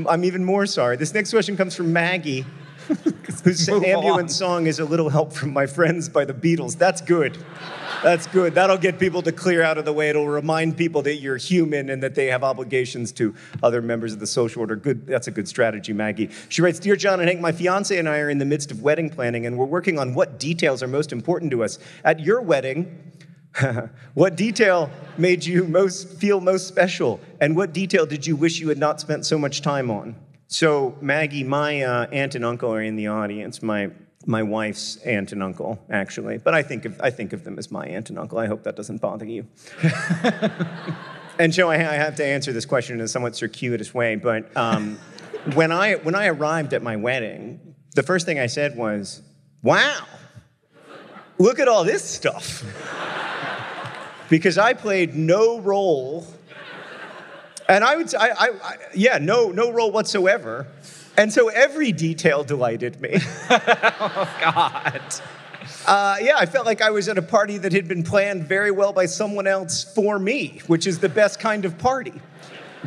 I'm 0.08 0.24
even 0.24 0.46
more 0.46 0.66
sorry. 0.68 0.96
This 0.96 1.14
next 1.14 1.32
question 1.32 1.58
comes 1.58 1.76
from 1.76 1.92
Maggie. 1.92 2.46
whose 3.44 3.70
ambulance 3.70 4.40
along. 4.42 4.64
song 4.64 4.68
is 4.68 4.80
"A 4.80 4.86
Little 4.86 5.10
Help 5.10 5.32
from 5.34 5.54
My 5.54 5.66
Friends" 5.66 6.10
by 6.10 6.26
the 6.26 6.34
Beatles. 6.34 6.78
That's 6.78 7.02
good. 7.02 7.38
That's 8.04 8.28
good. 8.28 8.54
That'll 8.54 8.78
get 8.78 9.00
people 9.00 9.22
to 9.22 9.32
clear 9.32 9.64
out 9.64 9.78
of 9.78 9.86
the 9.86 9.94
way. 9.94 10.10
It'll 10.10 10.28
remind 10.28 10.76
people 10.76 11.02
that 11.04 11.16
you're 11.22 11.38
human 11.38 11.90
and 11.90 12.04
that 12.04 12.16
they 12.16 12.28
have 12.28 12.44
obligations 12.44 13.14
to 13.14 13.34
other 13.64 13.82
members 13.82 14.12
of 14.12 14.20
the 14.20 14.28
social 14.28 14.60
order. 14.60 14.76
Good. 14.76 15.08
That's 15.08 15.28
a 15.28 15.32
good 15.32 15.48
strategy, 15.48 15.94
Maggie. 15.94 16.30
She 16.50 16.62
writes, 16.62 16.80
"Dear 16.80 16.98
John 16.98 17.22
and 17.22 17.30
Hank, 17.30 17.40
my 17.40 17.54
fiance 17.54 17.98
and 17.98 18.10
I 18.10 18.20
are 18.20 18.30
in 18.30 18.40
the 18.40 18.46
midst 18.46 18.72
of 18.72 18.82
wedding 18.82 19.10
planning, 19.10 19.46
and 19.46 19.58
we're 19.58 19.66
working 19.66 19.98
on 19.98 20.14
what 20.14 20.38
details 20.38 20.84
are 20.84 20.88
most 20.88 21.14
important 21.14 21.50
to 21.52 21.64
us. 21.64 21.80
At 22.04 22.20
your 22.20 22.42
wedding." 22.42 23.12
what 24.16 24.36
detail 24.36 24.90
made 25.16 25.46
you 25.46 25.64
most 25.64 26.10
feel 26.18 26.42
most 26.42 26.68
special 26.68 27.20
and 27.40 27.56
what 27.56 27.72
detail 27.72 28.04
did 28.04 28.26
you 28.26 28.36
wish 28.36 28.60
you 28.60 28.68
had 28.68 28.80
not 28.80 29.00
spent 29.00 29.24
so 29.28 29.38
much 29.38 29.62
time 29.62 29.92
on 29.92 30.16
so 30.48 30.98
maggie 31.02 31.44
my 31.44 31.84
uh, 31.84 32.08
aunt 32.08 32.34
and 32.34 32.44
uncle 32.44 32.74
are 32.74 32.82
in 32.82 32.96
the 32.96 33.06
audience 33.06 33.62
my 33.62 33.92
my 34.26 34.44
wife's 34.44 34.98
aunt 34.98 35.32
and 35.32 35.44
uncle 35.44 35.80
actually. 35.90 36.38
But 36.38 36.54
i 36.54 36.64
think 36.64 36.86
of 36.86 37.00
i 37.02 37.10
think 37.10 37.34
of 37.34 37.44
them 37.44 37.58
as 37.58 37.72
my 37.72 37.86
aunt 37.86 38.10
and 38.10 38.20
uncle. 38.20 38.38
I 38.38 38.48
hope 38.48 38.64
that 38.64 38.76
doesn't 38.76 39.02
bother 39.02 39.26
you. 39.26 39.48
And 41.40 41.52
joe 41.52 41.68
I, 41.68 41.78
I 41.78 41.96
have 41.96 42.16
to 42.18 42.24
answer 42.24 42.54
this 42.54 42.64
question 42.64 43.00
in 43.00 43.02
a 43.02 43.08
somewhat 43.08 43.36
circuitous 43.36 43.92
way 43.92 44.16
but 44.16 44.56
um, 44.56 45.00
when 45.56 45.72
i 45.72 45.96
when 45.96 46.14
i 46.14 46.28
arrived 46.28 46.76
at 46.76 46.84
my 46.84 46.96
wedding 46.96 47.74
the 47.96 48.04
first 48.04 48.28
thing 48.28 48.38
i 48.38 48.46
said 48.46 48.78
was 48.78 49.24
wow 49.64 50.06
look 51.38 51.60
at 51.60 51.68
all 51.68 51.84
this 51.84 52.04
stuff. 52.04 52.64
Because 54.30 54.58
I 54.58 54.74
played 54.74 55.16
no 55.16 55.60
role, 55.60 56.26
and 57.70 57.84
I 57.84 57.96
would, 57.96 58.14
I, 58.16 58.30
I, 58.30 58.48
I 58.64 58.78
yeah, 58.96 59.20
no, 59.20 59.52
no 59.52 59.72
role 59.72 59.92
whatsoever, 59.92 60.68
and 61.18 61.32
so 61.32 61.50
every 61.50 61.92
detail 61.92 62.44
delighted 62.44 63.00
me. 63.02 63.18
Oh, 63.50 64.38
God. 64.42 65.02
Uh, 65.86 66.18
yeah, 66.22 66.36
I 66.38 66.46
felt 66.46 66.66
like 66.66 66.82
I 66.82 66.90
was 66.90 67.08
at 67.08 67.18
a 67.18 67.22
party 67.22 67.58
that 67.60 67.72
had 67.72 67.88
been 67.88 68.04
planned 68.04 68.44
very 68.48 68.72
well 68.72 68.92
by 68.92 69.06
someone 69.06 69.48
else 69.48 69.84
for 69.84 70.20
me, 70.20 70.62
which 70.68 70.86
is 70.88 71.00
the 71.00 71.10
best 71.10 71.40
kind 71.40 71.64
of 71.66 71.78
party. 71.78 72.14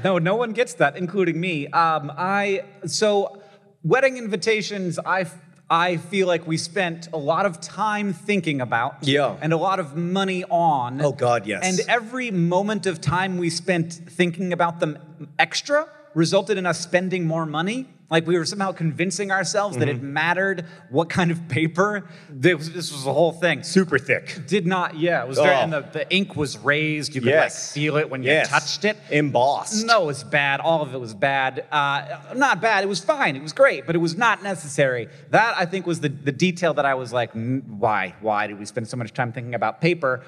No, 0.04 0.18
no 0.18 0.36
one 0.36 0.52
gets 0.52 0.74
that, 0.74 0.96
including 0.96 1.40
me. 1.40 1.68
Um, 1.68 2.12
I 2.16 2.64
so 2.86 3.40
wedding 3.82 4.18
invitations. 4.18 4.98
I 4.98 5.26
I 5.70 5.96
feel 5.96 6.26
like 6.26 6.46
we 6.46 6.56
spent 6.58 7.08
a 7.12 7.18
lot 7.18 7.46
of 7.46 7.60
time 7.60 8.12
thinking 8.12 8.60
about, 8.60 8.96
Yeah. 9.00 9.36
and 9.40 9.52
a 9.52 9.56
lot 9.56 9.80
of 9.80 9.96
money 9.96 10.44
on. 10.44 11.00
Oh, 11.00 11.12
God, 11.12 11.46
yes. 11.46 11.62
And 11.64 11.88
every 11.88 12.30
moment 12.30 12.86
of 12.86 13.00
time 13.00 13.36
we 13.38 13.50
spent 13.50 13.92
thinking 13.92 14.52
about 14.52 14.78
them 14.80 14.98
extra 15.38 15.88
resulted 16.14 16.56
in 16.56 16.66
us 16.66 16.80
spending 16.80 17.26
more 17.26 17.46
money. 17.46 17.88
Like 18.08 18.24
we 18.24 18.38
were 18.38 18.44
somehow 18.44 18.70
convincing 18.70 19.32
ourselves 19.32 19.76
that 19.78 19.88
it 19.88 19.96
Mm-hmm. 19.96 20.12
mattered 20.12 20.66
what 20.90 21.08
kind 21.10 21.32
of 21.32 21.48
paper. 21.48 22.08
This, 22.30 22.68
this 22.68 22.92
was 22.92 23.02
the 23.04 23.12
whole 23.12 23.32
thing. 23.32 23.64
Super 23.64 23.98
thick. 23.98 24.46
Did 24.46 24.64
not, 24.64 24.96
yeah. 24.96 25.22
It 25.24 25.28
was 25.28 25.38
very, 25.38 25.50
Oh. 25.56 25.60
and 25.60 25.72
the, 25.72 25.80
the 25.80 26.14
ink 26.14 26.36
was 26.36 26.56
raised. 26.58 27.16
You 27.16 27.20
could 27.20 27.30
Yes. 27.30 27.68
like 27.68 27.74
feel 27.74 27.96
it 27.96 28.08
when 28.08 28.22
you 28.22 28.30
Yes. 28.30 28.48
touched 28.48 28.84
it. 28.84 28.96
Embossed. 29.10 29.84
No, 29.84 30.04
it 30.04 30.06
was 30.06 30.22
bad. 30.22 30.60
All 30.60 30.82
of 30.82 30.94
it 30.94 31.00
was 31.00 31.14
bad. 31.14 31.64
Uh, 31.72 32.18
not 32.36 32.60
bad. 32.60 32.84
It 32.84 32.88
was 32.88 33.00
fine. 33.00 33.34
It 33.34 33.42
was 33.42 33.52
great, 33.52 33.86
but 33.86 33.96
it 33.96 33.98
was 33.98 34.16
not 34.16 34.40
necessary. 34.42 35.08
That 35.30 35.56
I 35.56 35.66
think 35.66 35.84
was 35.84 35.98
the, 35.98 36.08
the 36.08 36.32
detail 36.32 36.74
that 36.74 36.86
I 36.86 36.94
was 36.94 37.12
like, 37.12 37.32
"Mm, 37.32 37.66
why? 37.66 38.14
Why 38.20 38.46
did 38.46 38.58
we 38.60 38.66
spend 38.66 38.86
so 38.86 38.96
much 38.96 39.14
time 39.14 39.32
thinking 39.32 39.54
about 39.56 39.80
paper? 39.80 40.22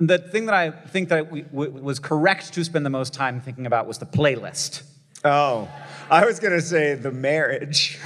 The 0.00 0.18
thing 0.18 0.46
that 0.46 0.54
I 0.54 0.70
think 0.72 1.10
that 1.10 1.30
we, 1.30 1.42
w- 1.42 1.70
was 1.70 2.00
correct 2.00 2.54
to 2.54 2.64
spend 2.64 2.84
the 2.84 2.90
most 2.90 3.14
time 3.14 3.40
thinking 3.40 3.66
about 3.66 3.86
was 3.86 3.98
the 3.98 4.06
playlist. 4.06 4.82
Oh, 5.24 5.68
I 6.10 6.24
was 6.24 6.40
gonna 6.40 6.60
say 6.60 6.94
the 6.94 7.10
marriage. 7.10 7.98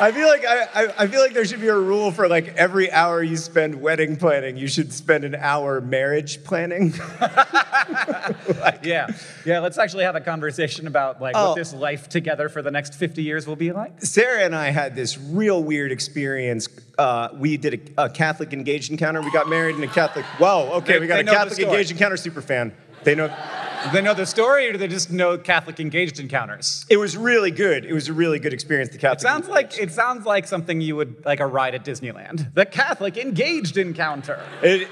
I 0.00 0.10
feel 0.10 0.26
like 0.26 0.44
I, 0.44 0.62
I, 0.74 0.94
I 1.04 1.06
feel 1.06 1.20
like 1.20 1.32
there 1.32 1.44
should 1.44 1.60
be 1.60 1.68
a 1.68 1.76
rule 1.78 2.10
for 2.10 2.26
like 2.26 2.56
every 2.56 2.90
hour 2.90 3.22
you 3.22 3.36
spend 3.36 3.80
wedding 3.80 4.16
planning, 4.16 4.56
you 4.56 4.66
should 4.66 4.92
spend 4.92 5.22
an 5.24 5.36
hour 5.36 5.80
marriage 5.80 6.42
planning. 6.44 6.92
Yeah, 8.84 9.08
yeah. 9.44 9.60
Let's 9.60 9.78
actually 9.78 10.04
have 10.04 10.14
a 10.16 10.20
conversation 10.20 10.86
about 10.88 11.20
like 11.20 11.34
Oh. 11.36 11.48
what 11.50 11.56
this 11.56 11.72
life 11.72 12.08
together 12.08 12.48
for 12.48 12.60
the 12.62 12.70
next 12.70 12.94
50 12.94 13.22
years 13.22 13.46
will 13.46 13.54
be 13.56 13.70
like. 13.72 14.02
Sarah 14.02 14.42
and 14.44 14.54
I 14.56 14.70
had 14.70 14.96
this 14.96 15.18
real 15.18 15.62
weird 15.62 15.92
experience. 15.92 16.68
Uh, 16.98 17.28
we 17.34 17.56
did 17.56 17.92
a, 17.96 18.04
a 18.04 18.10
Catholic 18.10 18.52
engaged 18.52 18.90
encounter. 18.90 19.20
We 19.20 19.30
got 19.30 19.48
married 19.48 19.76
in 19.76 19.82
a 19.84 19.88
Catholic. 19.88 20.24
Whoa, 20.38 20.70
okay, 20.78 20.94
They- 20.94 20.98
we 21.00 21.06
got 21.06 21.20
a 21.20 21.24
Catholic 21.24 21.58
engaged 21.60 21.90
encounter 21.92 22.16
super 22.16 22.42
fan. 22.42 22.72
They 23.04 23.14
know. 23.14 23.34
Do 23.84 23.90
they 23.90 24.00
know 24.00 24.14
the 24.14 24.26
story, 24.26 24.68
or 24.68 24.72
do 24.72 24.78
they 24.78 24.86
just 24.86 25.10
know 25.10 25.36
Catholic 25.36 25.80
engaged 25.80 26.20
encounters? 26.20 26.86
It 26.88 26.98
was 26.98 27.16
really 27.16 27.50
good. 27.50 27.84
It 27.84 27.92
was 27.92 28.08
a 28.08 28.12
really 28.12 28.38
good 28.38 28.52
experience. 28.52 28.90
The 28.90 28.98
Catholic. 28.98 29.18
It 29.18 29.22
sounds 29.22 29.48
like 29.48 29.78
it 29.78 29.92
sounds 29.92 30.24
like 30.24 30.46
something 30.46 30.80
you 30.80 30.94
would 30.94 31.24
like 31.24 31.40
a 31.40 31.46
ride 31.46 31.74
at 31.74 31.84
Disneyland. 31.84 32.54
The 32.54 32.64
Catholic 32.64 33.16
engaged 33.16 33.76
encounter. 33.76 34.40
It, 34.62 34.82
it, 34.82 34.88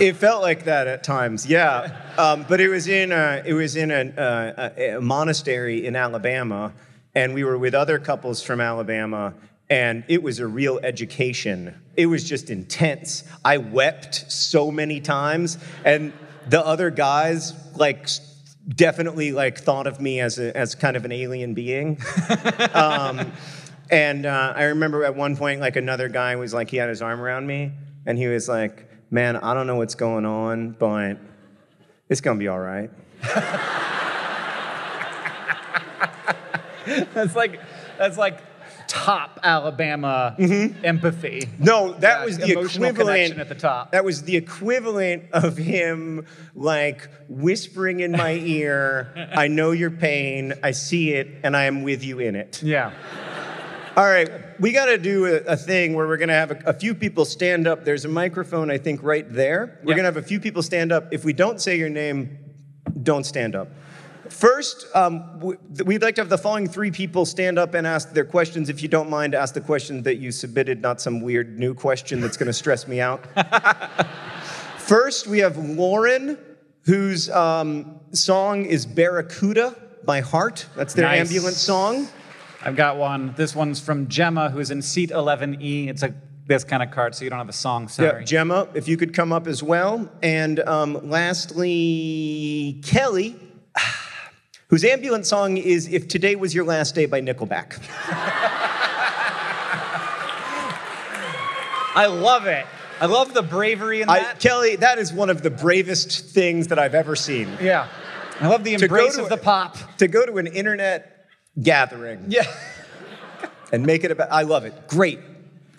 it 0.00 0.16
felt 0.16 0.40
like 0.40 0.64
that 0.64 0.86
at 0.86 1.04
times, 1.04 1.46
yeah. 1.46 1.96
Um, 2.20 2.44
but 2.46 2.60
it 2.60 2.68
was 2.68 2.86
in 2.86 3.12
a, 3.12 3.42
it 3.46 3.54
was 3.54 3.76
in 3.76 3.90
a, 3.90 4.12
a, 4.18 4.96
a 4.96 5.00
monastery 5.00 5.86
in 5.86 5.96
Alabama, 5.96 6.74
and 7.14 7.32
we 7.32 7.44
were 7.44 7.56
with 7.56 7.72
other 7.72 7.98
couples 7.98 8.42
from 8.42 8.60
Alabama, 8.60 9.32
and 9.70 10.04
it 10.06 10.22
was 10.22 10.38
a 10.38 10.46
real 10.46 10.78
education. 10.82 11.74
It 11.96 12.06
was 12.06 12.28
just 12.28 12.50
intense. 12.50 13.24
I 13.42 13.56
wept 13.56 14.30
so 14.30 14.70
many 14.70 15.00
times, 15.00 15.56
and 15.82 16.12
the 16.48 16.64
other 16.64 16.90
guys 16.90 17.52
like 17.76 18.08
definitely 18.68 19.32
like 19.32 19.58
thought 19.58 19.86
of 19.86 20.00
me 20.00 20.20
as 20.20 20.38
a, 20.38 20.56
as 20.56 20.74
kind 20.74 20.96
of 20.96 21.04
an 21.04 21.12
alien 21.12 21.54
being. 21.54 21.98
Um, 22.74 23.32
And 23.92 24.24
uh, 24.24 24.52
I 24.54 24.64
remember 24.66 25.02
at 25.04 25.16
one 25.16 25.36
point, 25.36 25.60
like 25.60 25.74
another 25.74 26.08
guy 26.08 26.36
was 26.36 26.54
like, 26.54 26.70
he 26.70 26.76
had 26.76 26.88
his 26.88 27.02
arm 27.02 27.20
around 27.20 27.48
me, 27.48 27.72
and 28.06 28.16
he 28.16 28.28
was 28.28 28.48
like, 28.48 28.88
"Man, 29.10 29.36
I 29.36 29.52
don't 29.52 29.66
know 29.66 29.74
what's 29.74 29.96
going 29.96 30.24
on, 30.24 30.76
but 30.78 31.18
it's 32.08 32.20
gonna 32.20 32.38
be 32.38 32.46
all 32.46 32.60
right." 32.60 32.88
That's 37.14 37.36
like 37.36 37.60
that's 37.98 38.16
like 38.16 38.38
top 38.90 39.38
Alabama 39.44 40.34
mm-hmm. 40.38 40.84
empathy. 40.84 41.48
No, 41.58 41.92
that 41.94 42.18
Yeah, 42.20 42.24
was 42.24 42.38
the 42.38 42.50
equivalent 42.50 42.96
connection 42.96 43.40
at 43.40 43.48
the 43.48 43.54
top. 43.54 43.92
That 43.92 44.04
was 44.04 44.22
the 44.22 44.36
equivalent 44.36 45.24
of 45.32 45.56
him 45.56 46.26
like 46.56 47.08
whispering 47.28 48.00
in 48.00 48.10
my 48.12 48.32
ear, 48.58 49.12
"I 49.36 49.46
know 49.46 49.70
your 49.70 49.90
pain, 49.92 50.54
I 50.62 50.72
see 50.72 51.12
it, 51.12 51.28
and 51.44 51.56
I 51.56 51.64
am 51.64 51.82
with 51.84 52.04
you 52.04 52.18
in 52.18 52.34
it." 52.34 52.62
Yeah. 52.62 52.92
All 53.96 54.04
right, 54.06 54.30
we 54.60 54.72
got 54.72 54.86
to 54.86 54.98
do 54.98 55.26
a, 55.26 55.52
a 55.52 55.56
thing 55.56 55.94
where 55.94 56.06
we're 56.06 56.16
going 56.16 56.28
to 56.28 56.34
have 56.34 56.50
a, 56.52 56.62
a 56.66 56.72
few 56.72 56.94
people 56.94 57.24
stand 57.24 57.66
up. 57.66 57.84
There's 57.84 58.04
a 58.04 58.08
microphone, 58.08 58.70
I 58.70 58.78
think, 58.78 59.02
right 59.02 59.30
there. 59.30 59.78
We're 59.82 59.90
Yeah. 59.90 59.96
going 59.96 60.12
to 60.12 60.14
have 60.14 60.16
a 60.16 60.22
few 60.22 60.40
people 60.40 60.62
stand 60.62 60.90
up. 60.92 61.08
If 61.12 61.24
we 61.24 61.32
don't 61.32 61.60
say 61.60 61.76
your 61.76 61.88
name, 61.88 62.38
don't 63.02 63.24
stand 63.24 63.54
up. 63.54 63.68
First, 64.30 64.86
um, 64.94 65.40
we'd 65.84 66.02
like 66.02 66.14
to 66.14 66.20
have 66.20 66.28
the 66.28 66.38
following 66.38 66.68
three 66.68 66.90
people 66.90 67.26
stand 67.26 67.58
up 67.58 67.74
and 67.74 67.86
ask 67.86 68.12
their 68.12 68.24
questions. 68.24 68.68
If 68.68 68.82
you 68.82 68.88
don't 68.88 69.10
mind, 69.10 69.34
ask 69.34 69.54
the 69.54 69.60
question 69.60 70.02
that 70.04 70.16
you 70.16 70.30
submitted, 70.32 70.80
not 70.80 71.00
some 71.00 71.20
weird 71.20 71.58
new 71.58 71.74
question 71.74 72.20
that's 72.20 72.36
going 72.36 72.46
to 72.46 72.52
stress 72.52 72.86
me 72.86 73.00
out. 73.00 73.24
First, 74.78 75.26
we 75.26 75.38
have 75.40 75.56
Lauren, 75.56 76.38
whose 76.84 77.28
um, 77.30 78.00
song 78.12 78.64
is 78.64 78.86
Barracuda 78.86 79.76
by 80.04 80.20
Heart. 80.20 80.66
That's 80.76 80.94
their 80.94 81.06
Nice. 81.06 81.20
ambulance 81.28 81.58
song. 81.58 82.08
I've 82.62 82.76
got 82.76 82.96
one. 82.98 83.34
This 83.36 83.54
one's 83.54 83.80
from 83.80 84.08
Gemma, 84.08 84.50
who's 84.50 84.70
in 84.70 84.80
seat 84.82 85.10
11E. 85.10 85.88
It's 85.88 86.02
a 86.02 86.14
this 86.46 86.64
kind 86.64 86.82
of 86.82 86.90
card, 86.90 87.14
so 87.14 87.22
you 87.22 87.30
don't 87.30 87.38
have 87.38 87.48
a 87.48 87.52
song. 87.52 87.86
Sorry. 87.86 88.18
Yeah, 88.20 88.24
Gemma, 88.24 88.68
if 88.74 88.88
you 88.88 88.96
could 88.96 89.14
come 89.14 89.32
up 89.32 89.46
as 89.46 89.62
well. 89.62 90.10
And 90.20 90.58
um, 90.60 91.08
lastly, 91.08 92.80
Kelly, 92.84 93.36
whose 94.70 94.84
ambulance 94.84 95.28
song 95.28 95.56
is 95.56 95.88
If 95.92 96.08
Today 96.08 96.36
Was 96.36 96.54
Your 96.54 96.64
Last 96.64 96.94
Day 96.94 97.06
by 97.06 97.20
Nickelback. 97.20 97.78
I 101.92 102.06
love 102.06 102.46
it. 102.46 102.66
I 103.00 103.06
love 103.06 103.34
the 103.34 103.42
bravery 103.42 104.02
in 104.02 104.08
I, 104.08 104.20
that. 104.20 104.40
Kelly, 104.40 104.76
that 104.76 104.98
is 104.98 105.12
one 105.12 105.28
of 105.30 105.42
the 105.42 105.50
bravest 105.50 106.26
things 106.32 106.68
that 106.68 106.78
I've 106.78 106.94
ever 106.94 107.16
seen. 107.16 107.48
yeah. 107.60 107.88
I 108.40 108.46
love 108.48 108.64
the 108.64 108.72
embrace 108.72 109.16
to 109.16 109.20
of 109.22 109.26
a- 109.26 109.30
the 109.30 109.36
pop. 109.36 109.76
To 109.98 110.08
go 110.08 110.24
to 110.24 110.38
an 110.38 110.46
internet 110.46 111.26
gathering 111.62 112.24
Yeah. 112.28 112.44
and 113.72 113.84
make 113.84 114.02
it 114.04 114.10
about, 114.10 114.28
I 114.32 114.42
love 114.42 114.64
it. 114.64 114.88
Great. 114.88 115.18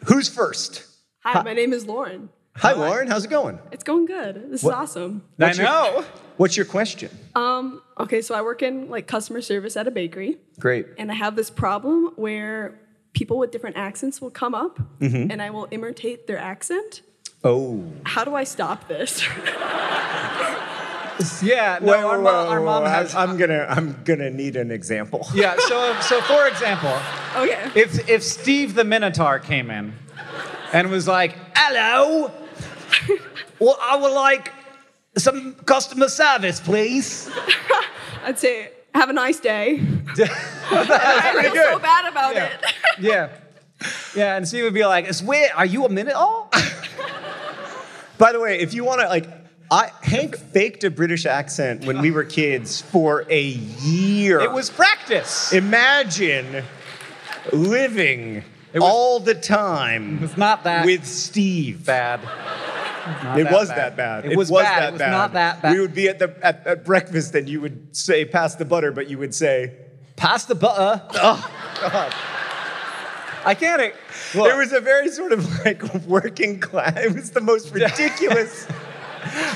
Who's 0.06 0.30
first? 0.30 0.86
Hi, 1.24 1.42
my 1.42 1.54
name 1.54 1.74
is 1.74 1.88
Lauren. 1.88 2.30
Hi, 2.58 2.74
Lauren. 2.74 3.08
How's 3.08 3.26
it 3.26 3.30
going? 3.30 3.58
It's 3.72 3.84
going 3.84 4.06
good. 4.06 4.52
This 4.52 4.62
What- 4.62 4.72
is 4.74 4.76
awesome. 4.78 5.24
I 5.40 5.46
What's 5.46 5.58
your- 5.58 5.68
know. 5.68 6.06
What's 6.38 6.58
your 6.58 6.66
question? 6.68 7.10
Um, 7.36 7.82
okay, 8.02 8.22
so 8.22 8.36
I 8.36 8.42
work 8.42 8.62
in 8.62 8.90
like 8.90 9.08
customer 9.08 9.42
service 9.42 9.76
at 9.78 9.88
a 9.88 9.92
bakery, 9.92 10.38
Great. 10.60 10.86
and 10.98 11.12
I 11.12 11.16
have 11.16 11.36
this 11.36 11.50
problem 11.50 12.12
where 12.16 12.80
people 13.14 13.38
with 13.38 13.52
different 13.52 13.78
accents 13.78 14.22
will 14.22 14.32
come 14.32 14.54
up, 14.56 14.80
Mm-hmm. 15.00 15.32
and 15.32 15.42
I 15.42 15.50
will 15.50 15.68
imitate 15.72 16.28
their 16.28 16.38
accent. 16.38 17.02
Oh. 17.44 17.84
How 18.06 18.24
do 18.24 18.36
I 18.36 18.44
stop 18.44 18.88
this? 18.88 19.24
Yeah. 21.44 21.78
No, 21.82 21.92
Wait, 21.92 22.04
our, 22.04 22.18
wait, 22.18 22.24
mom, 22.24 22.48
our 22.48 22.62
mom 22.62 22.84
wait. 22.84 22.90
has. 22.90 23.14
I'm 23.14 23.38
gonna, 23.38 23.68
I'm 23.70 24.02
gonna 24.06 24.32
need 24.32 24.56
an 24.56 24.72
example. 24.72 25.28
yeah. 25.36 25.56
So, 25.68 25.96
so 26.02 26.20
for 26.22 26.48
example, 26.48 26.98
okay. 27.36 27.70
if 27.76 28.10
if 28.10 28.24
Steve 28.24 28.74
the 28.74 28.84
Minotaur 28.84 29.38
came 29.38 29.70
in 29.70 29.94
and 30.74 30.90
was 30.90 31.08
like, 31.08 31.36
"Hello, 31.56 32.32
well, 33.60 33.78
I 33.84 33.98
would 33.98 34.14
like 34.14 34.52
some 35.16 35.54
customer 35.66 36.10
service, 36.10 36.60
please." 36.60 37.30
I'd 38.24 38.40
say, 38.40 38.70
"Have 38.94 39.10
a 39.10 39.14
nice 39.14 39.40
day." 39.40 39.78
That's 40.16 40.20
I 40.72 41.32
pretty 41.34 41.50
feel 41.50 41.64
so 41.64 41.80
bad 41.80 42.06
about 42.12 42.36
Yeah. 42.36 42.46
it. 42.46 42.62
Yeah. 43.00 43.30
Yeah, 44.16 44.36
and 44.38 44.48
Steve 44.48 44.64
would 44.66 44.74
be 44.76 44.86
like, 44.86 45.12
"Swear, 45.14 45.50
are 45.56 45.66
you 45.66 45.86
a 45.86 45.90
Minotaur?" 45.90 46.48
By 48.18 48.32
the 48.32 48.40
way, 48.40 48.60
if 48.60 48.74
you 48.76 48.84
want 48.84 49.02
to 49.02 49.08
like, 49.08 49.28
I 49.72 49.90
Hank 50.04 50.38
faked 50.38 50.84
a 50.84 50.92
British 50.92 51.26
accent 51.26 51.86
when 51.86 52.00
we 52.02 52.12
were 52.12 52.24
kids 52.24 52.82
for 52.82 53.26
a 53.30 53.42
year. 53.42 54.40
It 54.42 54.52
was 54.52 54.70
practice. 54.70 55.52
imagine 55.54 56.64
living 57.52 58.44
was- 58.74 58.84
all 58.84 59.20
the 59.20 59.34
time 59.34 60.20
It's 60.24 60.38
not 60.38 60.64
that 60.66 60.86
with 60.86 61.06
Steve. 61.08 61.86
bad. 61.86 62.20
Not 63.24 63.40
It 63.40 63.44
that 63.46 63.54
was 63.54 63.70
bad. 63.70 63.78
that 63.78 63.98
bad. 63.98 64.26
It 64.26 64.38
was 64.38 64.52
bad. 64.52 64.64
that 64.64 64.90
It 64.90 64.94
was 64.94 65.00
not 65.02 65.34
that 65.34 65.62
bad. 65.62 65.74
We 65.74 65.80
would 65.80 65.94
be 65.94 66.08
at 66.08 66.20
the 66.20 66.36
at, 66.42 66.66
at 66.68 66.86
breakfast 66.86 67.34
and 67.36 67.48
you 67.50 67.62
would 67.62 67.96
say 67.96 68.26
pass 68.26 68.56
the 68.56 68.66
butter, 68.66 68.92
but 68.92 69.10
you 69.10 69.18
would 69.18 69.34
say 69.34 69.74
Pass 70.16 70.46
the 70.46 70.56
butter. 70.56 71.02
oh 71.16 71.52
god. 71.82 72.14
I 73.44 73.56
can't. 73.56 73.82
It 73.82 73.96
was 74.36 74.72
a 74.72 74.80
very 74.80 75.10
sort 75.10 75.32
of 75.32 75.66
like 75.66 75.82
working 76.06 76.60
class. 76.60 76.96
It 76.98 77.16
was 77.16 77.32
the 77.32 77.42
most 77.42 77.72
ridiculous. 77.74 78.68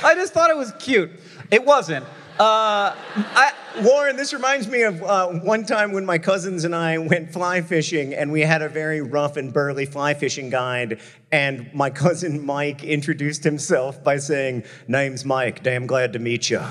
I 0.03 0.15
just 0.15 0.33
thought 0.33 0.49
it 0.49 0.57
was 0.57 0.71
cute. 0.79 1.11
It 1.51 1.65
wasn't. 1.65 2.05
Uh, 2.37 2.93
I, 3.17 3.53
Lauren, 3.81 4.17
this 4.17 4.33
reminds 4.33 4.67
me 4.67 4.81
of 4.83 5.01
uh, 5.01 5.27
one 5.27 5.65
time 5.65 5.93
when 5.93 6.05
my 6.05 6.17
cousins 6.17 6.65
and 6.65 6.75
I 6.75 6.97
went 6.97 7.31
fly 7.31 7.61
fishing, 7.61 8.13
and 8.13 8.29
we 8.29 8.41
had 8.41 8.61
a 8.61 8.67
very 8.67 8.99
rough 8.99 9.37
and 9.37 9.53
burly 9.53 9.85
fly 9.85 10.13
fishing 10.13 10.49
guide. 10.49 10.99
And 11.31 11.73
my 11.73 11.89
cousin 11.89 12.45
Mike 12.45 12.83
introduced 12.83 13.45
himself 13.45 14.03
by 14.03 14.17
saying, 14.17 14.65
"Name's 14.89 15.23
Mike. 15.23 15.63
Damn 15.63 15.87
glad 15.87 16.11
to 16.13 16.19
meet 16.19 16.49
you." 16.49 16.61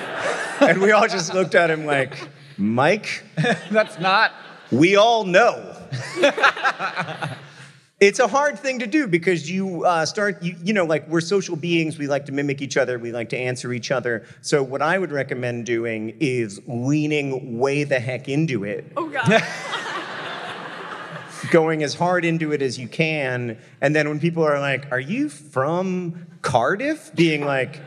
and 0.60 0.80
we 0.80 0.90
all 0.90 1.06
just 1.06 1.32
looked 1.32 1.54
at 1.54 1.70
him 1.70 1.86
like, 1.86 2.28
"Mike, 2.58 3.22
that's 3.70 4.00
not. 4.00 4.32
we 4.72 4.96
all 4.96 5.22
know." 5.22 5.76
It's 8.04 8.18
a 8.18 8.28
hard 8.28 8.58
thing 8.58 8.80
to 8.80 8.86
do 8.86 9.06
because 9.06 9.50
you 9.50 9.86
uh, 9.86 10.04
start, 10.04 10.42
you, 10.42 10.54
you 10.62 10.74
know, 10.74 10.84
like 10.84 11.08
we're 11.08 11.22
social 11.22 11.56
beings. 11.56 11.96
We 11.96 12.06
like 12.06 12.26
to 12.26 12.32
mimic 12.32 12.60
each 12.60 12.76
other. 12.76 12.98
We 12.98 13.12
like 13.12 13.30
to 13.30 13.38
answer 13.38 13.72
each 13.72 13.90
other. 13.90 14.26
So, 14.42 14.62
what 14.62 14.82
I 14.82 14.98
would 14.98 15.10
recommend 15.10 15.64
doing 15.64 16.14
is 16.20 16.60
leaning 16.66 17.58
way 17.58 17.84
the 17.84 17.98
heck 17.98 18.28
into 18.28 18.64
it, 18.64 18.92
Oh 18.94 19.08
God. 19.08 19.26
going 21.50 21.82
as 21.82 21.94
hard 21.94 22.26
into 22.26 22.52
it 22.52 22.60
as 22.60 22.78
you 22.78 22.88
can. 22.88 23.56
And 23.80 23.96
then 23.96 24.10
when 24.10 24.20
people 24.20 24.42
are 24.42 24.60
like, 24.60 24.92
Are 24.92 25.00
you 25.00 25.30
from 25.30 26.26
Cardiff? 26.42 27.10
Being 27.14 27.46
like, 27.46 27.80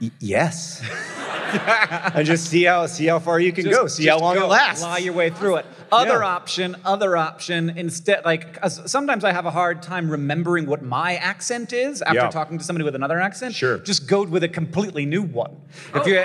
"Y- 0.00 0.10
Yes. 0.20 0.82
and 2.14 2.24
just 2.26 2.46
see 2.48 2.64
how, 2.64 2.86
see 2.86 3.06
how 3.06 3.18
far 3.18 3.40
you 3.40 3.52
can 3.52 3.64
Just- 3.64 3.76
go, 3.78 3.86
see 3.86 4.06
how 4.06 4.18
long 4.18 4.34
go, 4.36 4.44
it 4.44 4.48
lasts. 4.48 4.82
Lie 4.82 4.98
your 4.98 5.12
way 5.14 5.30
through 5.30 5.56
it. 5.56 5.66
Other 5.92 6.20
Yeah. 6.20 6.24
option, 6.26 6.76
other 6.84 7.16
option. 7.16 7.70
Instead, 7.70 8.24
like 8.24 8.58
sometimes 8.68 9.24
I 9.24 9.32
have 9.32 9.46
a 9.46 9.50
hard 9.50 9.82
time 9.82 10.08
remembering 10.08 10.66
what 10.66 10.82
my 10.82 11.16
accent 11.16 11.72
is 11.72 12.00
after 12.02 12.20
Yeah. 12.20 12.30
talking 12.30 12.58
to 12.58 12.64
somebody 12.64 12.84
with 12.84 12.94
another 12.94 13.20
accent. 13.20 13.54
Sure. 13.54 13.78
Just 13.78 14.06
go 14.06 14.22
with 14.24 14.44
a 14.44 14.48
completely 14.48 15.04
new 15.06 15.22
one. 15.22 15.56
If 15.94 16.06
you 16.06 16.24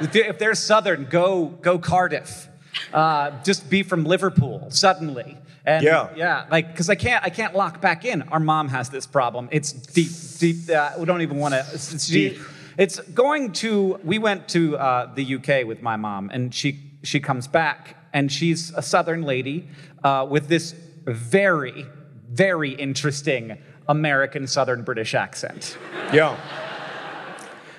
if, 0.00 0.14
you- 0.14 0.24
if 0.24 0.38
they're 0.38 0.54
Southern, 0.54 1.06
go 1.06 1.46
go 1.62 1.78
Cardiff. 1.78 2.48
Uh, 2.92 3.30
just 3.44 3.70
be 3.70 3.82
from 3.82 4.04
Liverpool 4.04 4.66
suddenly. 4.70 5.38
And 5.64 5.82
Yeah. 5.82 6.08
yeah, 6.14 6.44
like 6.50 6.66
because 6.72 6.90
I 6.90 6.94
can't 6.96 7.24
I 7.24 7.30
can't 7.30 7.54
lock 7.56 7.80
back 7.80 8.04
in. 8.04 8.20
Our 8.28 8.40
mom 8.40 8.68
has 8.68 8.90
this 8.90 9.06
problem. 9.06 9.48
It's 9.50 9.72
deep, 9.72 10.10
deep. 10.38 10.68
Uh, 10.68 10.90
we 10.98 11.06
don't 11.06 11.22
even 11.22 11.38
want 11.38 11.54
to. 11.54 11.64
It's, 11.72 11.94
it's 11.94 12.06
Deep. 12.08 12.38
It's 12.76 13.00
going 13.00 13.52
to. 13.54 14.00
We 14.02 14.18
went 14.18 14.48
to 14.50 14.76
uh, 14.76 15.14
the 15.14 15.34
UK 15.36 15.66
with 15.66 15.82
my 15.82 15.96
mom, 15.96 16.30
and 16.30 16.54
she 16.54 16.80
she 17.02 17.20
comes 17.20 17.46
back, 17.46 17.96
and 18.12 18.30
she's 18.30 18.70
a 18.74 18.82
Southern 18.82 19.22
lady 19.22 19.68
uh, 20.02 20.26
with 20.28 20.48
this 20.48 20.74
very 21.04 21.86
very 22.30 22.70
interesting 22.72 23.56
American 23.88 24.46
Southern 24.46 24.82
British 24.82 25.14
accent. 25.14 25.78
Yeah. 26.12 26.36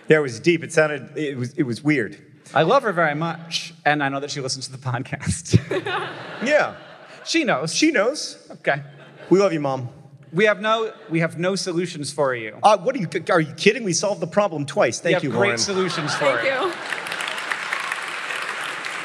Yeah, 0.07 0.17
it 0.17 0.21
was 0.21 0.39
deep. 0.39 0.63
It 0.63 0.71
sounded, 0.71 1.17
it 1.17 1.35
was, 1.37 1.53
it 1.53 1.63
was 1.63 1.83
weird. 1.83 2.17
I 2.53 2.61
love 2.61 2.83
her 2.83 2.93
very 2.93 3.15
much, 3.15 3.73
and 3.85 4.03
I 4.03 4.09
know 4.09 4.19
that 4.19 4.29
she 4.29 4.39
listens 4.39 4.67
to 4.67 4.71
the 4.71 4.77
podcast. 4.77 5.59
Yeah. 6.45 6.75
she 7.25 7.43
knows. 7.43 7.73
She 7.73 7.91
knows. 7.91 8.37
Okay. 8.51 8.83
We 9.29 9.39
love 9.39 9.51
you, 9.51 9.59
Mom. 9.61 9.89
We 10.35 10.43
have 10.45 10.59
no 10.59 10.91
we 11.09 11.21
have 11.21 11.39
no 11.39 11.55
solutions 11.55 12.11
for 12.11 12.35
you. 12.35 12.57
Uh, 12.61 12.77
what 12.77 12.93
are 12.95 12.99
you? 12.99 13.07
Are 13.29 13.39
you 13.39 13.53
kidding? 13.53 13.85
We 13.85 13.93
solved 13.93 14.19
the 14.21 14.27
problem 14.27 14.65
twice. 14.65 14.99
we 14.99 15.03
Thank 15.03 15.13
have 15.15 15.23
you, 15.23 15.29
great 15.29 15.39
Lauren. 15.47 15.57
solutions 15.57 16.13
for 16.15 16.25
Thank 16.25 16.43
you. 16.43 16.67
you. 16.67 16.73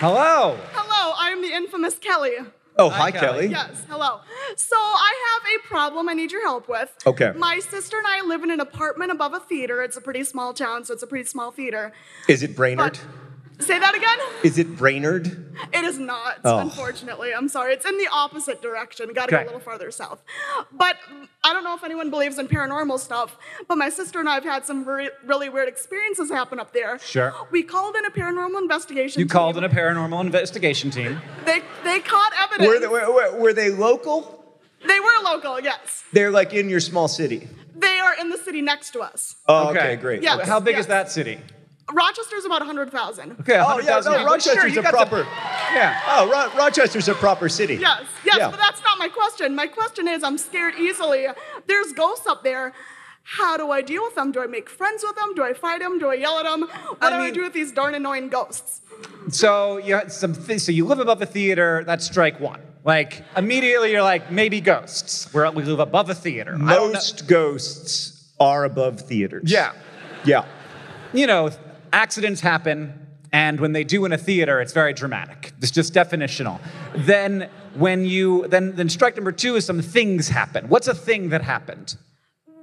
Hello. 0.00 0.58
Hello, 0.72 1.14
I'm 1.18 1.40
the 1.40 1.52
infamous 1.52 1.98
Kelly. 1.98 2.32
Oh, 2.76 2.88
Hi, 2.88 2.96
hi, 2.98 3.10
Kelly. 3.10 3.20
Kelly. 3.20 3.48
Yes, 3.50 3.84
hello. 3.88 4.20
So 4.56 4.74
I 4.76 5.38
have 5.44 5.60
a 5.62 5.68
problem 5.68 6.08
I 6.08 6.14
need 6.14 6.32
your 6.32 6.42
help 6.42 6.68
with. 6.68 6.90
Okay. 7.06 7.32
My 7.36 7.58
sister 7.60 7.98
and 7.98 8.06
I 8.06 8.22
live 8.26 8.42
in 8.42 8.50
an 8.50 8.60
apartment 8.60 9.12
above 9.12 9.34
a 9.34 9.40
theater. 9.40 9.82
It's 9.82 9.96
a 9.96 10.00
pretty 10.00 10.24
small 10.24 10.54
town, 10.54 10.84
so 10.84 10.94
it's 10.94 11.02
a 11.02 11.06
pretty 11.06 11.26
small 11.26 11.50
theater. 11.50 11.92
Is 12.28 12.42
it 12.42 12.56
Brainerd? 12.56 12.92
But 12.94 13.00
Say 13.60 13.78
that 13.78 13.94
again? 13.94 14.18
Is 14.42 14.58
it 14.58 14.76
Brainerd? 14.76 15.54
It 15.72 15.84
is 15.84 15.98
not, 15.98 16.38
Oh. 16.44 16.58
unfortunately. 16.58 17.32
I'm 17.34 17.48
sorry. 17.48 17.74
It's 17.74 17.84
in 17.86 17.96
the 17.98 18.08
opposite 18.12 18.62
direction. 18.62 19.12
Got 19.12 19.28
to 19.28 19.36
go 19.36 19.42
a 19.42 19.44
little 19.44 19.60
farther 19.60 19.90
south. 19.90 20.22
But 20.72 20.96
I 21.44 21.52
don't 21.52 21.62
know 21.64 21.74
if 21.74 21.84
anyone 21.84 22.10
believes 22.10 22.38
in 22.38 22.48
paranormal 22.48 22.98
stuff, 22.98 23.36
but 23.68 23.76
my 23.76 23.88
sister 23.90 24.18
and 24.18 24.28
I 24.28 24.34
have 24.34 24.44
had 24.44 24.64
some 24.64 24.84
re- 24.84 25.10
really 25.26 25.48
weird 25.48 25.68
experiences 25.68 26.30
happen 26.30 26.58
up 26.58 26.72
there. 26.72 26.98
Sure. 26.98 27.34
We 27.50 27.62
called 27.62 27.96
in 27.96 28.04
a 28.06 28.10
paranormal 28.10 28.60
investigation. 28.60 29.20
You 29.20 29.26
called 29.26 29.56
in 29.58 29.64
a 29.64 29.68
paranormal 29.68 30.20
investigation 30.22 30.90
team. 30.90 31.20
They 31.44 31.62
they 31.84 32.00
caught 32.00 32.32
evidence. 32.40 32.68
Were 32.68 32.78
they, 32.80 32.86
were, 32.86 33.12
were- 33.12 33.38
were 33.40 33.52
they 33.52 33.70
local? 33.70 34.36
They 34.86 34.98
were 34.98 35.22
local, 35.24 35.60
yes. 35.60 36.04
They're 36.12 36.30
like 36.30 36.54
in 36.54 36.70
your 36.70 36.80
small 36.80 37.06
city. 37.08 37.48
They 37.76 37.98
are 37.98 38.14
in 38.18 38.30
the 38.30 38.38
city 38.38 38.62
next 38.62 38.92
to 38.92 39.00
us. 39.00 39.36
Oh, 39.46 39.68
okay, 39.70 39.96
great. 39.96 40.22
Yeah. 40.22 40.44
How 40.46 40.58
big 40.60 40.74
Yes. 40.76 40.84
is 40.84 40.86
that 40.88 41.10
city? 41.10 41.40
Rochester's 41.92 42.44
about 42.44 42.60
100,000. 42.60 43.36
Okay, 43.40 43.54
Oh, 43.54 43.56
yeah, 43.56 43.64
100,000 43.64 44.12
no, 44.12 44.18
people. 44.18 44.32
Rochester's 44.32 44.72
Sure, 44.72 44.80
a 44.80 44.82
got 44.84 44.92
proper. 44.92 45.26
Yeah. 45.74 46.00
Oh, 46.08 46.28
Ro- 46.30 46.64
Rochester's 46.64 47.08
a 47.08 47.14
proper 47.14 47.48
city. 47.48 47.76
Yes, 47.76 48.02
yes, 48.24 48.36
Yeah. 48.38 48.50
but 48.50 48.58
that's 48.58 48.82
not 48.82 48.98
my 48.98 49.08
question. 49.08 49.54
My 49.54 49.66
question 49.66 50.08
is 50.08 50.22
I'm 50.22 50.38
scared 50.38 50.74
easily. 50.76 51.26
There's 51.66 51.92
ghosts 51.92 52.26
up 52.26 52.42
there. 52.44 52.72
How 53.22 53.56
do 53.56 53.70
I 53.70 53.80
deal 53.82 54.02
with 54.02 54.14
them? 54.14 54.32
Do 54.32 54.42
I 54.42 54.46
make 54.46 54.68
friends 54.68 55.04
with 55.06 55.14
them? 55.14 55.34
Do 55.34 55.42
I 55.44 55.52
fight 55.52 55.80
them? 55.80 55.98
Do 55.98 56.08
I 56.08 56.14
yell 56.14 56.38
at 56.38 56.44
them? 56.44 56.62
What 56.62 57.00
do 57.00 57.06
I 57.16 57.24
mean- 57.24 57.34
do 57.34 57.42
with 57.42 57.52
these 57.52 57.70
darn 57.72 57.94
annoying 57.94 58.28
ghosts? 58.28 58.80
So 59.30 59.76
you 59.78 59.94
had 59.94 60.10
some. 60.12 60.34
Th- 60.34 60.60
so 60.60 60.72
you 60.72 60.84
live 60.86 60.98
above 60.98 61.22
a 61.22 61.26
theater. 61.26 61.84
That's 61.86 62.04
strike 62.06 62.40
one. 62.40 62.60
Like 62.84 63.22
immediately, 63.36 63.92
you're 63.92 64.02
like 64.02 64.30
maybe 64.30 64.60
ghosts. 64.60 65.32
We're, 65.32 65.50
we 65.50 65.62
live 65.62 65.80
above 65.80 66.10
a 66.10 66.14
theater. 66.14 66.54
I 66.54 66.58
don't 66.58 66.68
know- 66.68 66.92
Most 66.92 67.26
ghosts 67.28 68.32
are 68.40 68.64
above 68.64 69.00
theaters. 69.02 69.44
Yeah. 69.50 69.72
Yeah. 70.24 70.44
You 71.12 71.26
know, 71.26 71.50
accidents 71.92 72.40
happen, 72.40 73.06
and 73.32 73.60
when 73.60 73.72
they 73.72 73.84
do 73.84 74.04
in 74.04 74.12
a 74.12 74.18
theater, 74.18 74.60
it's 74.60 74.72
very 74.72 74.92
dramatic. 74.92 75.52
It's 75.60 75.70
just 75.70 75.94
definitional. 75.94 76.60
Then 76.96 77.48
when 77.74 78.04
you 78.04 78.48
then 78.48 78.74
then 78.74 78.88
strike 78.88 79.14
number 79.14 79.30
two 79.30 79.54
is 79.54 79.64
some 79.64 79.80
things 79.80 80.28
happen. 80.28 80.68
What's 80.68 80.88
a 80.88 80.94
thing 80.94 81.28
that 81.28 81.42
happened? 81.42 81.96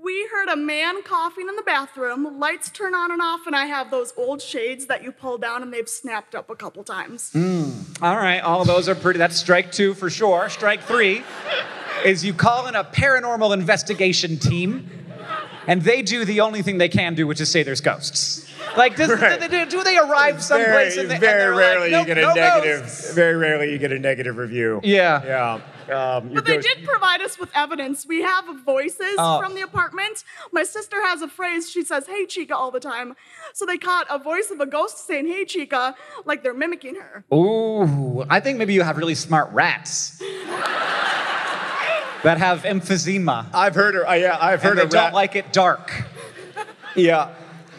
We 0.04 0.28
heard 0.32 0.50
a 0.50 0.56
man 0.56 1.02
coughing 1.04 1.48
in 1.50 1.56
the 1.56 1.64
bathroom, 1.64 2.40
lights 2.40 2.70
turn 2.70 2.94
on 2.94 3.12
and 3.12 3.22
off, 3.22 3.46
and 3.46 3.56
I 3.56 3.66
have 3.66 3.92
those 3.92 4.14
old 4.18 4.42
shades 4.42 4.86
that 4.88 5.04
you 5.04 5.12
pull 5.12 5.38
down 5.38 5.64
and 5.64 5.74
they've 5.74 5.88
snapped 5.88 6.36
up 6.36 6.50
a 6.50 6.56
couple 6.56 6.84
times. 6.84 7.32
Hmm. 7.32 7.72
All 8.02 8.16
right, 8.16 8.40
all 8.40 8.62
of 8.62 8.68
those 8.68 8.88
are 8.88 8.96
pretty. 8.96 9.20
That's 9.20 9.38
strike 9.38 9.72
two 9.72 9.94
for 9.94 10.10
sure. 10.10 10.50
Strike 10.50 10.84
three 10.84 11.24
is 12.06 12.24
you 12.24 12.34
call 12.34 12.68
in 12.68 12.76
a 12.76 12.84
paranormal 12.84 13.54
investigation 13.54 14.38
team, 14.38 14.90
and 15.68 15.82
they 15.82 16.02
do 16.02 16.26
the 16.26 16.42
only 16.42 16.62
thing 16.62 16.78
they 16.78 16.90
can 16.90 17.16
do, 17.16 17.28
which 17.28 17.42
is 17.42 17.52
say 17.52 17.64
there's 17.64 17.82
ghosts. 17.82 18.47
Like, 18.78 18.96
does, 18.96 19.10
Right. 19.20 19.40
do, 19.42 19.48
they- 19.48 19.66
do 19.66 19.84
they 19.84 19.98
arrive 19.98 20.42
someplace 20.42 20.96
very, 20.96 21.02
and, 21.02 21.10
they, 21.10 21.16
and 21.16 21.22
very 21.22 21.40
they're 21.42 21.54
rarely 21.54 21.92
like, 21.92 21.92
nope, 21.92 22.08
you 22.08 22.14
get 22.16 22.18
a 22.24 22.28
no 22.28 22.34
negative. 22.34 22.82
ghosts." 22.84 23.14
Very 23.14 23.36
rarely 23.36 23.72
you 23.72 23.78
get 23.78 23.92
a 23.92 24.00
negative 24.00 24.38
review. 24.38 24.80
Yeah. 24.84 25.24
Yeah. 25.26 25.60
Um, 26.18 26.34
But 26.34 26.44
they 26.46 26.56
ghost- 26.56 26.68
did 26.76 26.86
provide 26.88 27.22
us 27.22 27.40
with 27.40 27.50
evidence. 27.56 28.06
We 28.06 28.22
have 28.22 28.44
voices 28.66 29.16
Oh. 29.18 29.40
from 29.40 29.56
the 29.56 29.62
apartment. 29.62 30.24
My 30.52 30.64
sister 30.64 30.98
has 31.06 31.22
a 31.22 31.28
phrase. 31.30 31.70
She 31.72 31.84
says, 31.84 32.08
Hey, 32.08 32.26
Chica, 32.26 32.56
all 32.56 32.72
the 32.72 32.80
time. 32.82 33.16
So 33.54 33.66
they 33.66 33.78
caught 33.78 34.06
a 34.10 34.20
voice 34.20 34.52
of 34.52 34.60
a 34.60 34.66
ghost 34.66 35.08
saying, 35.08 35.28
Hey, 35.28 35.46
Chica, 35.46 35.96
like 36.26 36.44
they're 36.44 36.54
mimicking 36.54 36.96
her. 36.96 37.24
Ooh, 37.34 38.26
I 38.30 38.40
think 38.42 38.58
maybe 38.60 38.74
you 38.74 38.84
have 38.84 38.98
really 38.98 39.16
smart 39.16 39.50
rats 39.54 40.22
that 42.24 42.38
have 42.38 42.64
emphysema. 42.64 43.46
I've 43.54 43.76
heard 43.76 43.96
her. 43.96 44.08
Uh, 44.08 44.14
yeah, 44.16 44.38
I've 44.40 44.62
heard 44.62 44.72
and 44.72 44.80
they 44.80 44.84
her. 44.84 44.90
don't 44.90 45.04
rat- 45.06 45.14
like 45.14 45.36
it 45.36 45.54
dark. 45.54 45.92
Yeah. 46.96 47.30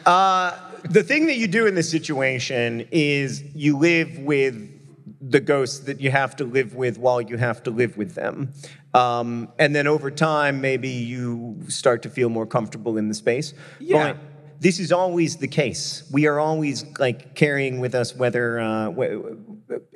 Uh, 0.07 0.53
the 0.91 1.03
thing 1.03 1.27
that 1.27 1.37
you 1.37 1.47
do 1.47 1.67
in 1.67 1.75
this 1.75 1.91
situation 1.91 2.89
is 2.91 3.43
you 3.55 3.77
live 3.79 4.19
with 4.19 4.75
the 5.21 5.41
ghosts 5.41 5.81
that 5.81 6.01
you 6.01 6.11
have 6.11 6.37
to 6.37 6.45
live 6.45 6.75
with 6.75 6.99
while 6.99 7.21
you 7.21 7.37
have 7.37 7.63
to 7.65 7.71
live 7.71 7.97
with 7.97 8.15
them. 8.15 8.53
Um, 8.95 9.49
and 9.59 9.75
then 9.75 9.87
over 9.87 10.11
time, 10.11 10.61
maybe 10.61 10.89
you 10.89 11.59
start 11.69 12.03
to 12.03 12.11
feel 12.11 12.29
more 12.29 12.47
comfortable 12.47 12.97
in 12.97 13.09
the 13.09 13.15
space. 13.15 13.53
Yeah. 13.79 14.13
But 14.13 14.19
this 14.61 14.81
is 14.81 14.91
always 14.91 15.37
the 15.37 15.49
case. 15.49 16.09
We 16.11 16.27
are 16.27 16.41
always 16.41 16.85
like 16.99 17.35
carrying 17.35 17.81
with 17.81 17.95
us, 17.95 18.15
whether 18.15 18.59
uh, 18.59 18.91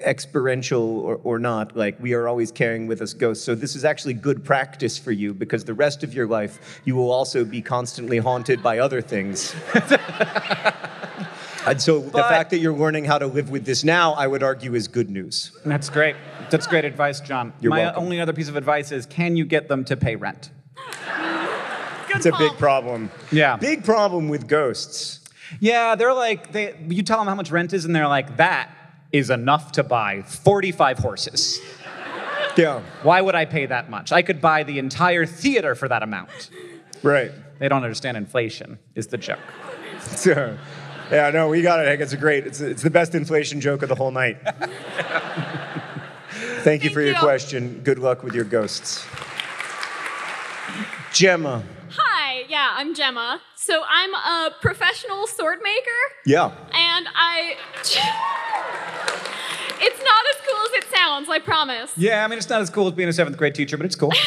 experiential 0.01 1.01
or, 1.01 1.17
or 1.25 1.39
not, 1.39 1.77
like 1.77 1.99
we 2.01 2.15
are 2.15 2.29
always 2.29 2.53
carrying 2.53 2.87
with 2.87 3.01
us 3.01 3.15
ghosts. 3.15 3.45
So 3.45 3.55
this 3.55 3.75
is 3.75 3.85
actually 3.85 4.15
good 4.15 4.45
practice 4.45 4.99
for 4.99 5.13
you 5.13 5.33
because 5.35 5.65
the 5.65 5.75
rest 5.75 6.03
of 6.03 6.15
your 6.15 6.27
life 6.27 6.81
you 6.85 6.97
will 6.97 7.11
also 7.11 7.45
be 7.45 7.63
constantly 7.63 8.19
haunted 8.19 8.63
by 8.63 8.79
other 8.79 9.01
things. 9.01 9.55
and 11.67 11.81
so 11.81 12.01
the 12.01 12.23
fact 12.23 12.51
that 12.51 12.59
you're 12.59 12.77
learning 12.77 13.05
how 13.05 13.19
to 13.19 13.27
live 13.27 13.51
with 13.51 13.65
this 13.65 13.85
now, 13.85 14.13
I 14.13 14.27
would 14.27 14.43
argue, 14.43 14.75
is 14.75 14.89
good 14.89 15.11
news. 15.11 15.53
That's 15.65 15.89
great. 15.89 16.17
That's 16.51 16.67
great 16.67 16.85
advice, 16.85 17.21
John. 17.21 17.53
You're 17.61 17.71
My 17.71 17.81
welcome. 17.81 18.03
only 18.03 18.21
other 18.21 18.33
piece 18.33 18.49
of 18.49 18.57
advice 18.57 18.93
is 18.93 19.07
can 19.07 19.37
you 19.37 19.45
get 19.45 19.69
them 19.69 19.85
to 19.87 19.97
pay 19.97 20.17
rent? 20.17 20.51
Good 22.09 22.17
It's 22.17 22.27
a 22.27 22.33
big 22.37 22.53
problem. 22.59 23.11
Yeah. 23.31 23.57
Big 23.57 23.85
problem 23.85 24.29
with 24.29 24.47
ghosts. 24.47 25.21
Yeah, 25.61 25.95
they're 25.95 26.15
like, 26.15 26.53
they, 26.53 26.75
you 26.89 27.03
tell 27.03 27.19
them 27.19 27.27
how 27.27 27.35
much 27.35 27.51
rent 27.51 27.73
is, 27.73 27.85
and 27.85 27.95
they're 27.95 28.09
like, 28.09 28.39
that 28.39 28.71
is 29.13 29.31
enough 29.31 29.73
to 29.73 29.83
buy 29.83 30.23
45 30.23 30.99
horses. 30.99 31.61
Yeah. 32.57 32.83
Why 33.03 33.21
would 33.21 33.35
I 33.35 33.45
pay 33.45 33.67
that 33.67 33.89
much? 33.91 34.13
I 34.13 34.23
could 34.23 34.41
buy 34.41 34.63
the 34.63 34.79
entire 34.79 35.27
theater 35.27 35.75
for 35.75 35.89
that 35.89 36.03
amount. 36.03 36.51
Right. 37.03 37.31
They 37.59 37.69
don't 37.69 37.83
understand 37.83 38.17
inflation, 38.17 38.79
is 38.95 39.07
the 39.09 39.19
joke. 39.19 39.39
So, 40.03 40.59
yeah, 41.13 41.31
no, 41.31 41.49
we 41.49 41.63
got 41.63 41.79
it. 41.79 41.87
Hank. 41.87 42.01
It's 42.01 42.13
a 42.13 42.17
great. 42.17 42.45
It's, 42.45 42.61
it's 42.61 42.83
the 42.83 42.91
best 42.91 43.15
inflation 43.15 43.61
joke 43.61 43.83
of 43.83 43.89
the 43.89 43.95
whole 43.95 44.11
night. 44.11 44.37
Thank 46.65 46.83
you 46.83 46.91
for 46.91 47.01
your 47.01 47.15
you. 47.15 47.21
question. 47.21 47.81
Good 47.85 48.01
luck 48.01 48.25
with 48.25 48.35
your 48.35 48.45
ghosts. 48.45 49.07
Gemma. 51.13 51.63
Hi, 51.91 52.45
yeah, 52.49 52.71
I'm 52.75 52.95
Gemma. 52.95 53.41
So 53.55 53.83
I'm 53.89 54.13
a 54.15 54.55
professional 54.61 55.29
sword 55.29 55.61
maker, 55.63 55.91
Yeah. 56.27 56.51
and 56.73 57.07
I. 57.15 57.57
it's 59.83 60.03
not 60.03 60.25
as 60.31 60.37
cool 60.49 60.65
as 60.65 60.73
it 60.73 60.97
sounds, 60.97 61.29
I 61.29 61.39
promise. 61.39 61.93
Yeah, 61.97 62.25
I 62.25 62.29
mean, 62.29 62.39
it's 62.39 62.49
not 62.49 62.63
as 62.63 62.71
cool 62.71 62.87
as 62.87 62.95
being 62.95 63.09
a 63.09 63.13
seventh 63.13 63.37
grade 63.37 63.55
teacher, 63.55 63.77
but 63.77 63.87
it's 63.87 63.97
cool. 63.97 64.13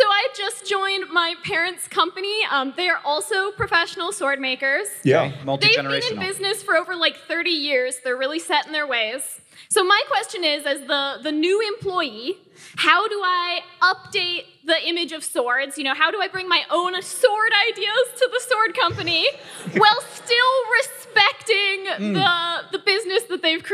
So 0.00 0.06
I 0.08 0.28
just 0.34 0.66
joined 0.66 1.10
my 1.10 1.34
parents' 1.44 1.86
company. 1.86 2.40
Um, 2.50 2.72
they 2.74 2.88
are 2.88 3.00
also 3.04 3.50
professional 3.50 4.12
sword 4.12 4.40
makers. 4.40 4.86
Yeah. 5.02 5.32
Multi 5.44 5.66
They've 5.66 5.76
been 5.76 6.14
in 6.14 6.18
business 6.18 6.62
for 6.62 6.74
over 6.74 6.96
like 6.96 7.18
30 7.28 7.50
years. 7.50 7.98
They're 8.02 8.16
really 8.16 8.38
set 8.38 8.66
in 8.66 8.72
their 8.72 8.86
ways. 8.86 9.42
So 9.68 9.84
my 9.84 10.00
question 10.08 10.42
is, 10.42 10.64
as 10.64 10.80
the, 10.80 11.18
the 11.22 11.32
new 11.32 11.60
employee, 11.74 12.38
how 12.76 13.08
do 13.08 13.20
I 13.22 13.60
update 13.82 14.44
the 14.64 14.88
image 14.88 15.12
of 15.12 15.22
swords? 15.22 15.76
You 15.76 15.84
know, 15.84 15.94
how 15.94 16.10
do 16.10 16.18
I 16.22 16.28
bring 16.28 16.48
my 16.48 16.62
own 16.70 17.00
sword 17.02 17.52
ideas 17.68 18.06
to 18.20 18.30
the 18.32 18.40
sword 18.48 18.74
company 18.74 19.28
while 19.76 20.00
still 20.00 20.54
respecting 20.78 21.84
the, 21.84 21.90
the 21.90 21.90
business 21.90 22.14
that 22.14 22.14
they've 22.14 22.39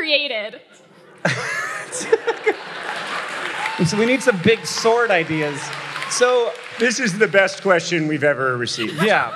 created? 0.07 0.61
So 3.87 3.99
we 3.99 4.07
need 4.07 4.23
some 4.23 4.41
big 4.43 4.65
sword 4.65 5.11
ideas. 5.11 5.61
So, 6.09 6.51
This 6.79 6.99
is 6.99 7.19
the 7.19 7.29
best 7.29 7.61
question 7.61 8.09
we've 8.09 8.25
ever 8.25 8.57
received. 8.57 9.03
yeah. 9.03 9.29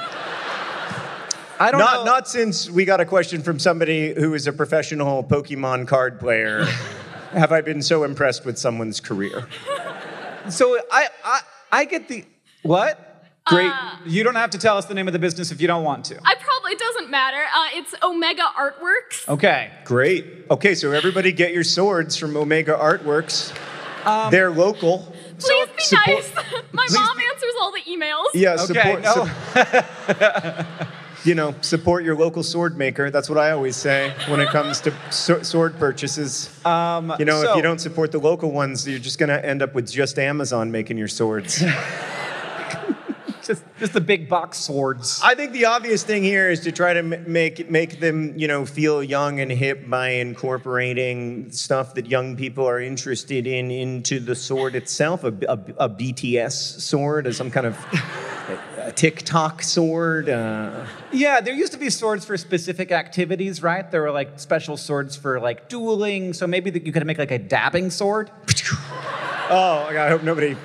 I 1.59 1.71
don't 1.71 1.79
Not, 1.79 2.07
know. 2.07 2.13
not 2.13 2.27
since 2.27 2.71
we 2.71 2.87
got 2.87 3.01
a 3.01 3.05
question 3.05 3.43
from 3.43 3.59
somebody 3.59 4.15
who 4.15 4.33
is 4.33 4.47
a 4.47 4.53
professional 4.55 5.23
Pokemon 5.23 5.87
card 5.89 6.19
player. 6.19 6.65
Have 7.33 7.53
I 7.53 7.61
been 7.61 7.83
so 7.83 8.03
impressed 8.03 8.47
with 8.47 8.57
someone's 8.57 8.99
career? 8.99 9.47
so 10.49 10.79
I, 10.91 11.09
I, 11.23 11.41
I 11.71 11.85
get 11.85 12.09
the. 12.09 12.25
What? 12.63 12.99
Uh, 13.47 13.51
Great. 13.55 13.73
You 14.07 14.25
don't 14.25 14.37
have 14.37 14.51
to 14.51 14.59
tell 14.59 14.79
us 14.79 14.87
the 14.87 14.95
name 14.95 15.07
of 15.07 15.13
the 15.13 15.19
business 15.19 15.51
if 15.53 15.61
you 15.61 15.67
don't 15.67 15.85
want 15.85 16.07
to. 16.07 16.17
I 16.25 16.35
probably, 16.37 16.50
it 16.71 16.79
doesn't 16.79 17.11
matter. 17.11 17.37
Uh, 17.39 17.69
it's 17.75 17.95
Omega 18.03 18.43
Artworks. 18.59 19.29
Okay. 19.29 19.71
Great. 19.85 20.25
Okay, 20.51 20.75
so 20.75 20.93
everybody 20.93 21.33
get 21.33 21.53
your 21.53 21.65
swords 21.65 22.17
from 22.17 22.37
Omega 22.37 22.75
Artworks. 22.75 23.53
Um, 24.07 24.31
They're 24.31 24.51
local. 24.51 25.15
Please 25.39 25.69
be 25.77 25.83
Support- 25.83 26.07
nice. 26.07 26.33
My 26.73 26.87
mom 26.91 27.17
be- 27.19 27.25
answers 27.33 27.53
all 27.61 27.73
the 27.73 27.81
emails. 27.81 28.27
Yeah, 28.35 28.55
Okay, 28.55 28.97
support. 28.97 29.03
no. 29.03 29.27
sup- 30.65 30.67
you 31.25 31.35
know, 31.35 31.55
support 31.61 32.03
your 32.05 32.17
local 32.17 32.43
sword 32.43 32.79
maker. 32.79 33.11
That's 33.11 33.29
what 33.29 33.39
I 33.39 33.51
always 33.51 33.77
say 33.77 34.15
when 34.29 34.41
it 34.41 34.49
comes 34.49 34.81
to 34.83 34.93
so- 35.11 35.43
sword 35.43 35.79
purchases. 35.79 36.49
Um, 36.65 37.13
You 37.19 37.25
know, 37.27 37.43
so- 37.43 37.51
if 37.51 37.57
you 37.57 37.63
don't 37.63 37.79
support 37.81 38.11
the 38.13 38.19
local 38.19 38.51
ones, 38.53 38.87
you're 38.89 38.99
just 38.99 39.19
gonna 39.19 39.37
end 39.39 39.61
up 39.63 39.75
with 39.75 39.91
just 39.91 40.19
Amazon 40.19 40.71
making 40.71 40.97
your 40.99 41.09
swords. 41.09 41.63
Just, 43.47 43.65
just 43.79 43.93
the 43.95 44.01
big 44.01 44.29
box 44.29 44.59
swords. 44.59 45.21
I 45.25 45.35
think 45.35 45.53
the 45.53 45.65
obvious 45.65 46.03
thing 46.03 46.23
here 46.23 46.51
is 46.51 46.61
to 46.61 46.73
try 46.73 46.93
to 46.95 47.03
make 47.03 47.71
make 47.71 47.99
them, 47.99 48.39
you 48.39 48.47
know, 48.47 48.67
feel 48.67 49.03
young 49.03 49.41
and 49.41 49.51
hip 49.51 49.89
by 49.89 50.09
incorporating 50.11 51.51
stuff 51.51 51.95
that 51.95 52.07
young 52.07 52.37
people 52.37 52.69
are 52.69 52.81
interested 52.81 53.47
in 53.47 53.71
into 53.71 54.21
the 54.21 54.35
sword 54.35 54.75
itself. 54.75 55.25
A, 55.25 55.29
a- 55.49 55.85
a 55.85 55.89
BTS 55.89 56.81
sword, 56.81 57.27
as 57.27 57.37
some 57.37 57.51
kind 57.51 57.67
of 57.67 57.77
a 58.79 58.93
TikTok 58.93 59.63
sword. 59.63 60.29
Uh, 60.29 60.85
Yeah, 61.13 61.41
there 61.41 61.55
used 61.55 61.73
to 61.73 61.79
be 61.79 61.91
swords 61.91 62.25
for 62.25 62.37
specific 62.37 62.93
activities, 62.93 63.63
right? 63.63 63.91
There 63.91 64.03
were 64.03 64.11
like 64.13 64.39
special 64.39 64.77
swords 64.77 65.17
for 65.17 65.41
like 65.41 65.69
dueling. 65.69 66.35
So 66.35 66.47
maybe 66.47 66.71
that 66.71 66.87
you 66.87 66.93
could 66.93 67.07
make 67.07 67.19
like 67.19 67.31
a 67.31 67.39
dabbing 67.39 67.91
sword. 67.91 68.31
oh, 69.51 69.87
I 69.91 70.09
hope 70.09 70.23
nobody 70.23 70.57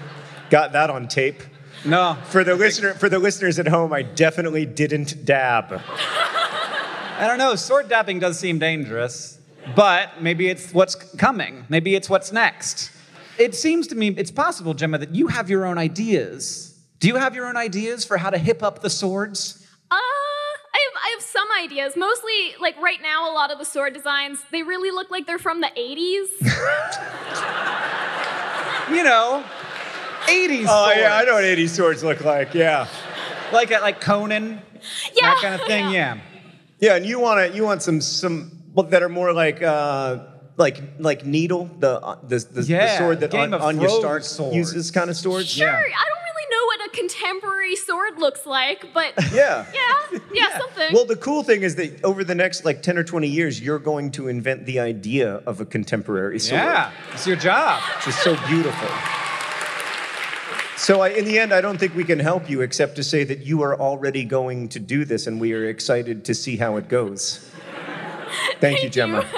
got 0.49 0.73
that 0.73 0.89
on 0.89 1.07
tape. 1.07 1.41
No. 1.85 2.17
For 2.29 2.43
the 2.43 2.55
listener, 2.55 2.93
for 2.95 3.09
the 3.09 3.19
listeners 3.19 3.59
at 3.59 3.67
home, 3.67 3.93
I 3.93 4.01
definitely 4.01 4.65
didn't 4.65 5.23
dab. 5.23 5.81
I 5.87 7.25
don't 7.27 7.37
know. 7.37 7.55
Sword 7.55 7.89
dabbing 7.89 8.19
does 8.19 8.39
seem 8.39 8.57
dangerous, 8.59 9.39
but 9.75 10.21
maybe 10.21 10.47
it's 10.47 10.73
what's 10.73 10.95
coming. 10.95 11.65
Maybe 11.69 11.95
it's 11.95 12.09
what's 12.09 12.31
next. 12.31 12.91
It 13.37 13.53
seems 13.53 13.87
to 13.87 13.95
me 13.95 14.09
it's 14.09 14.31
possible, 14.31 14.73
Gemma, 14.73 14.97
that 14.97 15.13
you 15.13 15.27
have 15.27 15.49
your 15.49 15.65
own 15.65 15.77
ideas. 15.77 16.77
Do 16.99 17.07
you 17.07 17.15
have 17.17 17.35
your 17.35 17.45
own 17.45 17.57
ideas 17.57 18.03
for 18.03 18.17
how 18.17 18.31
to 18.31 18.37
hip 18.37 18.63
up 18.63 18.81
the 18.81 18.89
swords? 18.89 19.67
Uh, 19.91 19.95
I 19.95 19.99
have, 20.73 20.93
I 21.03 21.09
have 21.13 21.21
some 21.21 21.47
ideas. 21.61 21.95
Mostly, 21.95 22.55
like 22.59 22.75
right 22.81 23.01
now, 23.01 23.31
a 23.31 23.33
lot 23.33 23.51
of 23.51 23.59
the 23.59 23.65
sword 23.65 23.93
designs, 23.93 24.39
they 24.51 24.63
really 24.63 24.89
look 24.91 25.11
like 25.11 25.27
they're 25.27 25.37
from 25.37 25.61
the 25.61 25.69
80s. 25.77 26.51
You 28.91 29.03
know, 29.03 29.43
80s. 30.27 30.65
Oh 30.67 30.93
yeah, 30.95 31.15
I 31.15 31.23
know 31.25 31.33
what 31.33 31.43
80s 31.43 31.69
swords 31.69 32.03
look 32.03 32.23
like. 32.23 32.53
Yeah, 32.53 32.88
Like 33.53 33.71
at 33.71 33.81
like 33.81 34.01
Conan, 34.01 34.61
yeah. 35.13 35.33
that 35.33 35.39
kind 35.41 35.55
of 35.55 35.67
thing. 35.67 35.89
Yeah. 35.91 36.17
yeah, 36.79 36.95
and 36.95 37.05
you 37.05 37.19
want 37.19 37.51
to 37.51 37.55
you 37.55 37.63
want 37.63 37.81
some 37.81 38.01
some 38.01 38.51
well, 38.73 38.85
that 38.88 39.01
are 39.03 39.09
more 39.09 39.31
like 39.33 39.61
uh, 39.61 40.19
like 40.57 40.81
like 40.99 41.25
needle 41.25 41.69
the 41.79 41.99
uh, 42.01 42.17
the, 42.23 42.38
the, 42.39 42.61
the 42.61 42.97
sword 42.97 43.19
that 43.21 43.31
Game 43.31 43.41
An- 43.45 43.53
of 43.53 43.61
Arya 43.61 43.79
Thrones 43.79 43.93
Stark 43.99 44.23
swords. 44.23 44.55
uses 44.55 44.91
kind 44.91 45.09
of 45.09 45.15
swords. 45.17 45.47
Sure, 45.49 45.67
I 45.69 45.71
don't 45.73 46.23
really 46.23 46.49
know 46.51 46.65
what 46.65 46.85
a 46.88 46.89
contemporary 46.97 47.75
sword 47.75 48.19
looks 48.19 48.45
like, 48.45 48.93
but 48.93 49.13
Yeah. 49.33 49.65
yeah, 49.73 50.19
yeah, 50.33 50.57
something. 50.59 50.93
Well, 50.93 51.05
the 51.05 51.15
cool 51.15 51.43
thing 51.43 51.63
is 51.63 51.75
that 51.75 52.03
over 52.03 52.23
the 52.23 52.35
next 52.35 52.65
like 52.65 52.81
10 52.81 52.97
or 52.97 53.03
20 53.03 53.27
years, 53.27 53.59
you're 53.61 53.79
going 53.79 54.11
to 54.11 54.27
invent 54.27 54.65
the 54.65 54.79
idea 54.79 55.35
of 55.45 55.61
a 55.61 55.65
contemporary 55.65 56.39
sword. 56.39 56.61
Yeah. 56.61 56.91
It's 57.13 57.25
your 57.27 57.35
job. 57.38 57.81
Which 57.97 58.09
is 58.09 58.15
so 58.17 58.35
beautiful. 58.47 58.89
So, 60.77 61.01
I, 61.01 61.09
in 61.09 61.23
the 61.23 61.39
end, 61.39 61.53
I 61.53 61.61
don't 61.61 61.77
think 61.77 61.95
we 61.95 62.03
can 62.03 62.19
help 62.19 62.49
you 62.49 62.59
except 62.59 62.97
to 62.97 63.03
say 63.03 63.23
that 63.23 63.45
you 63.45 63.61
are 63.61 63.79
already 63.79 64.25
going 64.25 64.67
to 64.69 64.79
do 64.79 65.05
this, 65.05 65.25
and 65.25 65.39
we 65.39 65.53
are 65.53 65.65
excited 65.65 66.25
to 66.25 66.33
see 66.33 66.57
how 66.57 66.75
it 66.75 66.89
goes. 66.89 67.49
Thank, 68.59 68.83
you, 68.83 68.89
Gemma. 68.89 69.23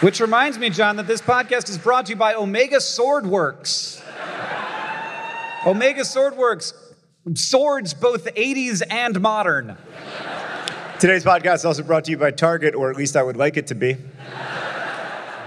Which 0.00 0.20
reminds 0.20 0.58
me, 0.58 0.68
John, 0.68 0.96
that 0.96 1.06
this 1.06 1.22
podcast 1.22 1.70
is 1.70 1.78
brought 1.78 2.06
to 2.06 2.10
you 2.10 2.16
by 2.16 2.34
Omega 2.34 2.76
Swordworks. 2.76 4.02
Omega 5.66 6.02
Swordworks, 6.02 6.74
swords 7.34 7.94
both 7.94 8.26
80s 8.26 8.82
and 8.90 9.18
modern. 9.20 9.78
Today's 10.98 11.24
podcast 11.24 11.54
is 11.54 11.64
also 11.64 11.82
brought 11.82 12.04
to 12.04 12.10
you 12.10 12.18
by 12.18 12.32
Target, 12.32 12.74
or 12.74 12.90
at 12.90 12.96
least 12.96 13.16
I 13.16 13.22
would 13.22 13.36
like 13.36 13.56
it 13.56 13.68
to 13.68 13.74
be. 13.74 13.96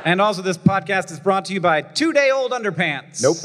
And 0.06 0.22
also, 0.22 0.44
this 0.44 0.58
podcast 0.58 1.10
is 1.12 1.20
brought 1.20 1.46
to 1.46 1.54
you 1.54 1.60
by 1.60 1.82
Two 1.82 2.14
Day 2.14 2.30
Old 2.30 2.52
Underpants. 2.52 3.24
Nope. 3.24 3.38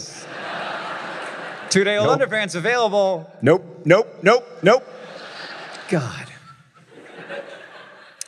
Two 1.70 1.84
Day 1.84 1.96
Old 1.96 2.18
Nope. 2.18 2.28
Underpants 2.28 2.54
available. 2.54 3.32
Nope. 3.40 3.80
Nope. 3.86 4.18
Nope. 4.22 4.46
Nope. 4.62 4.86
God. 5.88 6.26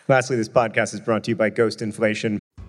Lastly, 0.09 0.37
this 0.37 0.49
podcast 0.49 0.95
is 0.95 1.01
brought 1.01 1.25
to 1.25 1.33
you 1.33 1.37
by 1.37 1.51
Ghost 1.51 1.83
Inflation. 1.83 2.38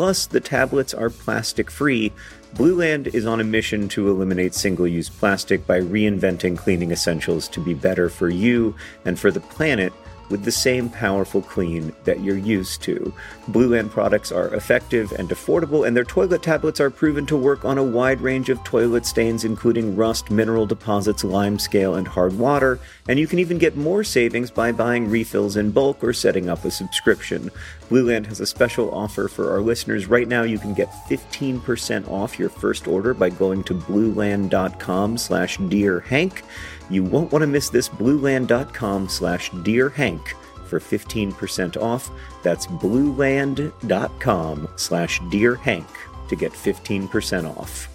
Plus, 0.00 0.24
the 0.24 0.40
tablets 0.40 0.94
are 0.94 1.10
plastic 1.10 1.70
free. 1.70 2.10
Blueland 2.54 3.14
is 3.14 3.26
on 3.26 3.38
a 3.38 3.44
mission 3.44 3.86
to 3.88 4.08
eliminate 4.08 4.54
single 4.54 4.86
use 4.86 5.10
plastic 5.10 5.66
by 5.66 5.78
reinventing 5.78 6.56
cleaning 6.56 6.90
essentials 6.90 7.46
to 7.48 7.60
be 7.60 7.74
better 7.74 8.08
for 8.08 8.30
you 8.30 8.74
and 9.04 9.20
for 9.20 9.30
the 9.30 9.40
planet 9.40 9.92
with 10.30 10.44
the 10.44 10.52
same 10.52 10.88
powerful 10.88 11.42
clean 11.42 11.92
that 12.04 12.20
you're 12.20 12.36
used 12.36 12.82
to. 12.82 13.12
Blueland 13.50 13.90
products 13.90 14.30
are 14.30 14.54
effective 14.54 15.12
and 15.12 15.28
affordable, 15.28 15.86
and 15.86 15.96
their 15.96 16.04
toilet 16.04 16.42
tablets 16.42 16.80
are 16.80 16.90
proven 16.90 17.26
to 17.26 17.36
work 17.36 17.64
on 17.64 17.78
a 17.78 17.84
wide 17.84 18.20
range 18.20 18.48
of 18.48 18.62
toilet 18.64 19.04
stains, 19.04 19.44
including 19.44 19.96
rust, 19.96 20.30
mineral 20.30 20.66
deposits, 20.66 21.24
lime 21.24 21.58
scale, 21.58 21.94
and 21.94 22.06
hard 22.06 22.38
water. 22.38 22.78
And 23.08 23.18
you 23.18 23.26
can 23.26 23.38
even 23.38 23.58
get 23.58 23.76
more 23.76 24.04
savings 24.04 24.50
by 24.50 24.72
buying 24.72 25.10
refills 25.10 25.56
in 25.56 25.72
bulk 25.72 26.02
or 26.02 26.12
setting 26.12 26.48
up 26.48 26.64
a 26.64 26.70
subscription. 26.70 27.50
Blueland 27.90 28.26
has 28.26 28.40
a 28.40 28.46
special 28.46 28.94
offer 28.94 29.26
for 29.26 29.50
our 29.50 29.60
listeners. 29.60 30.06
Right 30.06 30.28
now, 30.28 30.42
you 30.42 30.58
can 30.58 30.74
get 30.74 30.88
15% 31.08 32.08
off 32.08 32.38
your 32.38 32.48
first 32.48 32.86
order 32.86 33.12
by 33.14 33.30
going 33.30 33.64
to 33.64 33.74
blueland.com 33.74 35.18
slash 35.18 35.58
dearhank. 35.58 36.42
You 36.90 37.04
won't 37.04 37.32
want 37.32 37.42
to 37.42 37.46
miss 37.46 37.70
this 37.70 37.88
blueland.com 37.88 39.08
slash 39.08 39.50
dearhank 39.52 40.28
for 40.66 40.80
15% 40.80 41.80
off. 41.80 42.10
That's 42.42 42.66
blueland.com 42.66 44.68
slash 44.76 45.20
dearhank 45.20 45.86
to 46.28 46.36
get 46.36 46.52
15% 46.52 47.56
off. 47.56 47.88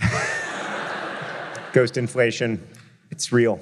Ghost 1.72 1.96
Inflation. 1.96 2.64
It's 3.10 3.32
real. 3.32 3.60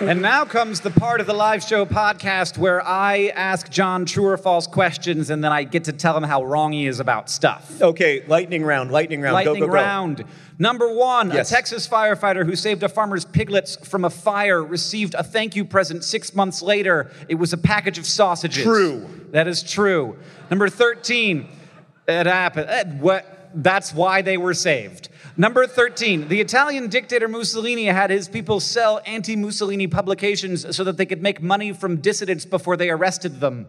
And 0.00 0.22
now 0.22 0.44
comes 0.44 0.80
the 0.80 0.92
part 0.92 1.20
of 1.20 1.26
the 1.26 1.32
live 1.34 1.60
show 1.60 1.84
podcast 1.84 2.56
where 2.56 2.86
I 2.86 3.32
ask 3.34 3.68
John 3.68 4.04
true 4.04 4.26
or 4.26 4.36
false 4.36 4.68
questions 4.68 5.28
and 5.30 5.42
then 5.42 5.50
I 5.50 5.64
get 5.64 5.84
to 5.84 5.92
tell 5.92 6.16
him 6.16 6.22
how 6.22 6.44
wrong 6.44 6.70
he 6.70 6.86
is 6.86 7.00
about 7.00 7.28
stuff. 7.28 7.82
Okay, 7.82 8.24
lightning 8.28 8.62
round, 8.62 8.92
lightning 8.92 9.20
round. 9.20 9.34
Lightning 9.34 9.54
go, 9.54 9.60
go, 9.66 9.66
go. 9.66 9.72
round. 9.72 10.24
Number 10.56 10.92
one, 10.94 11.32
Yes. 11.32 11.50
a 11.50 11.54
Texas 11.54 11.88
firefighter 11.88 12.46
who 12.46 12.54
saved 12.54 12.84
a 12.84 12.88
farmer's 12.88 13.24
piglets 13.24 13.74
from 13.88 14.04
a 14.04 14.10
fire 14.10 14.62
received 14.62 15.14
a 15.14 15.24
thank 15.24 15.56
you 15.56 15.64
present 15.64 16.04
six 16.04 16.32
months 16.32 16.62
later. 16.62 17.10
It 17.28 17.34
was 17.34 17.52
a 17.52 17.58
package 17.58 17.98
of 17.98 18.06
sausages. 18.06 18.62
True. 18.62 19.04
That 19.32 19.48
is 19.48 19.64
true. 19.64 20.16
Number 20.48 20.68
13, 20.68 21.48
it 22.06 22.26
happened. 22.26 22.66
eh, 22.70 22.84
what? 23.00 23.37
That's 23.54 23.92
why 23.94 24.22
they 24.22 24.36
were 24.36 24.54
saved. 24.54 25.08
Number 25.36 25.66
13, 25.66 26.28
the 26.28 26.40
Italian 26.40 26.88
dictator 26.88 27.28
Mussolini 27.28 27.86
had 27.86 28.10
his 28.10 28.28
people 28.28 28.60
sell 28.60 29.00
anti 29.06 29.36
Mussolini 29.36 29.86
publications 29.86 30.74
so 30.76 30.84
that 30.84 30.96
they 30.96 31.06
could 31.06 31.22
make 31.22 31.40
money 31.40 31.72
from 31.72 31.98
dissidents 31.98 32.44
before 32.44 32.76
they 32.76 32.90
arrested 32.90 33.40
them. 33.40 33.68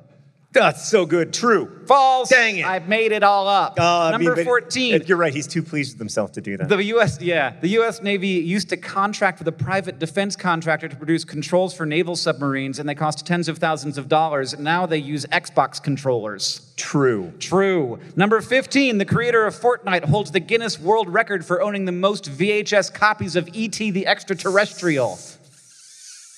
That's 0.51 0.89
so 0.89 1.05
good. 1.05 1.31
True. 1.31 1.85
False. 1.85 2.29
Dang 2.29 2.57
it. 2.57 2.65
I've 2.65 2.87
made 2.87 3.11
it 3.11 3.21
all 3.21 3.47
up. 3.47 3.79
Uh, 3.79 3.83
I 4.07 4.11
Number 4.11 4.29
mean, 4.31 4.35
but- 4.37 4.45
14. 4.45 5.03
You're 5.05 5.17
right. 5.17 5.31
He's 5.33 5.45
too 5.45 5.61
pleased 5.61 5.93
with 5.93 5.99
himself 5.99 6.31
to 6.33 6.41
do 6.41 6.57
that. 6.57 6.69
The 6.69 6.83
U.S. 6.85 7.21
Yeah, 7.21 7.53
the 7.61 7.67
U.S. 7.69 8.01
Navy 8.01 8.27
used 8.29 8.69
to 8.69 8.77
contract 8.77 9.37
with 9.37 9.47
a 9.47 9.51
private 9.51 9.99
defense 9.99 10.35
contractor 10.35 10.87
to 10.87 10.95
produce 10.95 11.23
controls 11.23 11.75
for 11.75 11.85
naval 11.85 12.15
submarines, 12.15 12.79
and 12.79 12.89
they 12.89 12.95
cost 12.95 13.27
tens 13.27 13.47
of 13.47 13.59
thousands 13.59 13.99
of 13.99 14.07
dollars. 14.07 14.57
Now 14.57 14.87
they 14.87 14.97
use 14.97 15.25
Xbox 15.27 15.81
controllers. 15.81 16.73
True. 16.77 17.31
True. 17.39 17.99
Number 18.15 18.41
15, 18.41 18.97
the 18.97 19.05
creator 19.05 19.45
of 19.45 19.53
Fortnite 19.55 20.05
holds 20.05 20.31
the 20.31 20.39
Guinness 20.39 20.79
World 20.79 21.09
Record 21.09 21.45
for 21.45 21.61
owning 21.61 21.85
the 21.85 21.91
most 21.91 22.25
VHS 22.31 22.91
copies 22.93 23.35
of 23.35 23.47
E.T. 23.53 23.91
the 23.91 24.07
Extraterrestrial. 24.07 25.19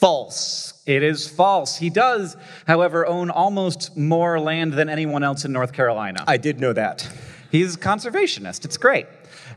False. 0.02 0.82
It 0.88 1.04
is 1.04 1.30
false. 1.30 1.78
He 1.78 1.92
does, 1.92 2.36
however, 2.66 3.06
own 3.06 3.30
almost 3.30 3.96
more 3.96 4.40
land 4.40 4.74
than 4.74 4.90
anyone 4.90 5.24
else 5.24 5.46
in 5.46 5.52
North 5.52 5.74
Carolina. 5.74 6.24
I 6.28 6.38
did 6.38 6.60
know 6.60 6.74
that. 6.74 7.08
He's 7.52 7.76
a 7.76 7.80
conservationist. 7.80 8.66
It's 8.66 8.78
great. 8.78 9.06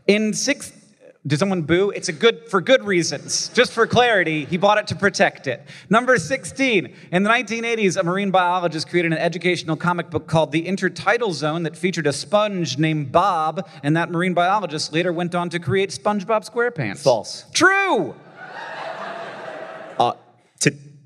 In 0.07 0.35
six, 0.35 0.71
did 1.27 1.39
someone 1.39 1.63
boo? 1.63 1.89
It's 1.97 2.11
a 2.11 2.13
good 2.13 2.47
for 2.51 2.61
good 2.61 2.85
reasons. 2.85 3.49
Just 3.55 3.73
for 3.73 3.87
clarity, 3.87 4.45
he 4.45 4.59
bought 4.59 4.77
it 4.77 4.87
to 4.89 4.95
protect 4.95 5.47
it. 5.47 5.63
Number 5.89 6.19
16. 6.19 6.95
In 7.11 7.23
the 7.23 7.31
1980s, 7.31 7.99
a 7.99 8.03
marine 8.03 8.31
biologist 8.31 8.91
created 8.91 9.13
an 9.13 9.19
educational 9.19 9.77
comic 9.77 10.11
book 10.11 10.27
called 10.27 10.53
The 10.53 10.67
Intertidal 10.67 11.33
Zone 11.33 11.63
that 11.63 11.75
featured 11.75 12.07
a 12.07 12.13
sponge 12.13 12.77
named 12.77 13.11
Bob, 13.11 13.67
and 13.83 13.97
that 13.97 14.11
marine 14.11 14.35
biologist 14.35 14.93
later 14.93 15.11
went 15.11 15.35
on 15.35 15.49
to 15.49 15.59
create 15.59 15.89
SpongeBob 15.89 16.47
SquarePants. 16.51 17.03
False. 17.03 17.47
True. 17.55 18.15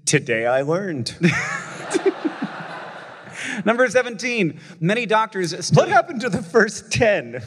Today 0.08 0.46
I 0.46 0.62
learned. 0.62 1.14
Number 3.66 3.86
17. 3.86 4.58
Many 4.80 5.04
doctors 5.04 5.66
still 5.66 5.82
what 5.82 5.90
happened 5.90 6.22
to 6.22 6.30
the 6.30 6.42
first 6.42 6.90
10? 6.90 7.42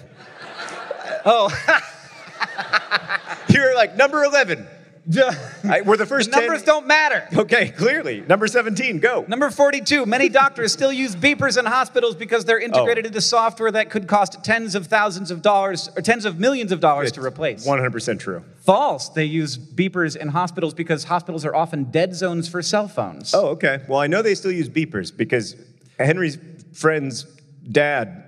Oh, 1.26 1.50
You're 3.50 3.74
like, 3.74 3.96
number 3.96 4.24
11. 4.24 4.68
I, 5.68 5.82
we're 5.82 5.98
the 5.98 6.06
first 6.06 6.32
The 6.32 6.38
numbers 6.38 6.60
10. 6.62 6.66
don't 6.68 6.88
matter. 6.88 7.28
Okay, 7.36 7.70
clearly. 7.70 8.22
Number 8.22 8.48
17, 8.48 9.00
go. 9.00 9.26
Number 9.28 9.50
42, 9.50 10.06
many 10.06 10.30
doctors 10.30 10.72
still 10.72 10.92
use 10.92 11.16
beepers 11.16 11.58
in 11.58 11.66
hospitals 11.66 12.16
because 12.16 12.46
they're 12.46 12.60
integrated 12.60 13.06
Oh. 13.06 13.08
into 13.08 13.22
software 13.22 13.72
that 13.72 13.90
could 13.90 14.08
cost 14.08 14.44
tens 14.44 14.76
of 14.76 14.88
thousands 14.88 15.32
of 15.32 15.42
dollars 15.42 15.90
or 15.96 16.02
tens 16.02 16.26
of 16.26 16.40
millions 16.40 16.72
of 16.72 16.80
dollars 16.80 17.12
to 17.14 17.22
replace. 17.22 17.66
100% 17.66 18.20
true. 18.20 18.44
False. 18.64 19.10
They 19.10 19.26
use 19.26 19.58
beepers 19.58 20.16
in 20.16 20.28
hospitals 20.30 20.74
because 20.74 21.06
hospitals 21.06 21.46
are 21.46 21.56
often 21.56 21.86
dead 21.86 22.14
zones 22.16 22.48
for 22.48 22.62
cell 22.62 22.88
phones. 22.88 23.34
Oh, 23.34 23.48
okay. 23.50 23.80
Well, 23.88 24.00
I 24.00 24.08
know 24.08 24.22
they 24.22 24.36
still 24.36 24.52
use 24.52 24.70
beepers 24.70 25.16
because 25.16 25.56
Henry's 26.00 26.38
friend's 26.74 27.24
dad 27.70 28.24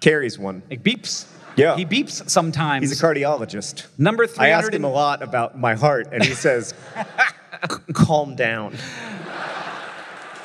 carries 0.00 0.38
one. 0.38 0.62
It 0.70 0.82
beeps. 0.82 1.26
Yeah. 1.60 1.76
He 1.76 1.84
beeps 1.84 2.28
sometimes. 2.30 2.88
He's 2.88 2.98
a 2.98 3.04
cardiologist. 3.04 3.86
Number 3.98 4.26
three. 4.26 4.46
I 4.46 4.48
ask 4.48 4.72
him 4.72 4.84
a 4.84 4.90
lot 4.90 5.22
about 5.22 5.58
my 5.58 5.74
heart, 5.74 6.08
and 6.10 6.24
he 6.24 6.34
says, 6.34 6.72
calm 7.92 8.34
down. 8.34 8.74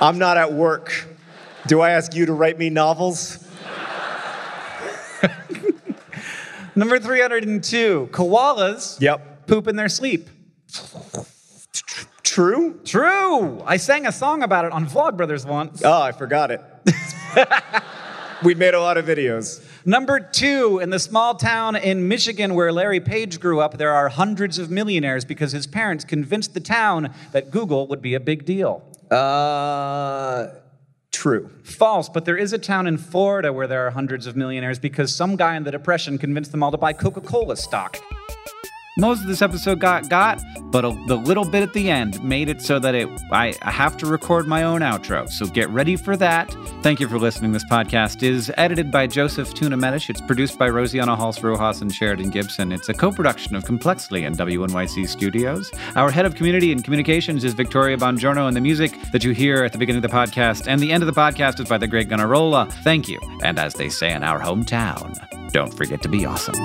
I'm 0.01 0.18
not 0.18 0.38
at 0.38 0.51
work. 0.51 1.07
Do 1.68 1.80
I 1.80 1.91
ask 1.91 2.13
you 2.13 2.26
to 2.26 2.34
write 2.34 2.59
me 2.59 2.70
novels? 2.70 3.39
Number 6.76 6.99
302, 6.99 8.09
koalas 8.11 8.99
Yep. 8.99 9.47
poop 9.47 9.70
in 9.70 9.78
their 9.78 9.88
sleep. 9.88 10.28
True? 12.24 12.78
True. 12.84 13.63
I 13.66 13.78
sang 13.78 14.05
a 14.05 14.11
song 14.11 14.43
about 14.43 14.66
it 14.66 14.74
on 14.74 14.86
Vlogbrothers 14.86 15.45
once. 15.45 15.82
Oh, 15.86 16.01
I 16.01 16.11
forgot 16.11 16.51
it. 16.51 16.61
we 18.43 18.53
made 18.53 18.74
a 18.74 18.82
lot 18.82 18.97
of 18.97 19.05
videos. 19.05 19.64
Number 19.88 20.20
two, 20.20 20.80
in 20.80 20.90
the 20.90 20.98
small 20.98 21.36
town 21.36 21.76
in 21.76 22.08
Michigan 22.08 22.56
where 22.56 22.72
Larry 22.72 23.00
Page 23.00 23.40
grew 23.40 23.60
up, 23.60 23.78
there 23.78 23.94
are 23.94 24.10
hundreds 24.10 24.58
of 24.58 24.72
millionaires 24.72 25.24
because 25.24 25.52
his 25.52 25.68
parents 25.68 26.04
convinced 26.04 26.56
the 26.56 26.60
town 26.60 27.14
that 27.34 27.52
Google 27.52 27.86
would 27.88 28.02
be 28.02 28.16
a 28.16 28.20
big 28.20 28.46
deal. 28.46 28.84
Uh, 29.12 30.48
true. 31.12 31.52
False, 31.62 32.10
but 32.10 32.26
there 32.26 32.36
is 32.36 32.52
a 32.52 32.58
town 32.58 32.88
in 32.88 32.98
Florida 32.98 33.54
where 33.54 33.68
there 33.68 33.86
are 33.86 33.92
hundreds 33.92 34.26
of 34.26 34.36
millionaires 34.36 34.80
because 34.80 35.16
some 35.16 35.36
guy 35.36 35.56
in 35.56 35.64
the 35.64 35.72
Depression 35.72 36.18
convinced 36.18 36.52
them 36.52 36.64
all 36.64 36.72
to 36.72 36.78
buy 36.78 36.92
Coca 36.92 37.22
Cola 37.22 37.56
stock. 37.56 38.00
Most 38.98 39.22
of 39.22 39.28
this 39.28 39.41
episode 39.41 39.80
got 39.80 40.08
got, 40.08 40.41
but 40.72 40.86
a, 40.86 40.98
the 41.08 41.18
little 41.18 41.43
bit 41.43 41.64
at 41.64 41.74
the 41.74 41.89
end 41.89 42.24
made 42.24 42.48
it 42.48 42.62
so 42.62 42.80
that 42.80 42.96
it 42.96 43.10
I, 43.30 43.54
I 43.62 43.70
have 43.70 43.98
to 43.98 44.06
record 44.06 44.48
my 44.48 44.64
own 44.64 44.80
outro. 44.80 45.30
So 45.30 45.48
get 45.48 45.70
ready 45.70 45.98
for 45.98 46.16
that. 46.16 46.56
Thank 46.82 47.02
you 47.02 47.10
for 47.10 47.20
listening. 47.20 47.52
This 47.52 47.66
podcast 47.66 48.24
is 48.24 48.50
edited 48.56 48.91
by 48.91 49.08
Joseph 49.08 49.54
Tuna 49.54 49.76
Medish. 49.76 50.10
It's 50.10 50.22
produced 50.22 50.58
by 50.58 50.70
Rosianna 50.70 51.18
Halse 51.18 51.43
Rojas 51.43 51.82
and 51.82 51.93
Sheridan 51.93 52.30
Gibson. 52.30 52.72
It's 52.72 52.88
a 52.88 52.93
co-production 52.93 53.54
of 53.54 53.66
Complexly 53.66 54.24
and 54.24 54.38
WNYC 54.38 55.10
Studios. 55.10 55.72
Our 55.98 56.10
head 56.10 56.26
of 56.26 56.36
community 56.36 56.72
and 56.72 56.82
communications 56.82 57.43
is 57.43 57.54
Victoria 57.54 57.98
Bongiorno, 57.98 58.48
and 58.48 58.56
the 58.56 58.62
music 58.62 58.98
that 59.12 59.26
you 59.26 59.32
hear 59.32 59.66
at 59.66 59.74
the 59.74 59.78
beginning 59.78 60.06
of 60.06 60.10
the 60.10 60.16
podcast 60.16 60.68
and 60.68 60.80
the 60.82 60.93
end 60.93 61.04
of 61.04 61.14
the 61.14 61.20
podcast 61.20 61.60
is 61.60 61.68
by 61.68 61.78
the 61.78 61.88
great 61.88 62.08
Gunnarolla. 62.08 62.72
Thank 62.84 63.10
you. 63.10 63.20
And 63.43 63.60
as 63.60 63.74
they 63.74 63.89
say 63.89 64.14
in 64.14 64.24
our 64.24 64.39
hometown, 64.39 65.52
don't 65.52 65.74
forget 65.74 66.02
to 66.04 66.08
be 66.08 66.26
awesome. 66.26 66.56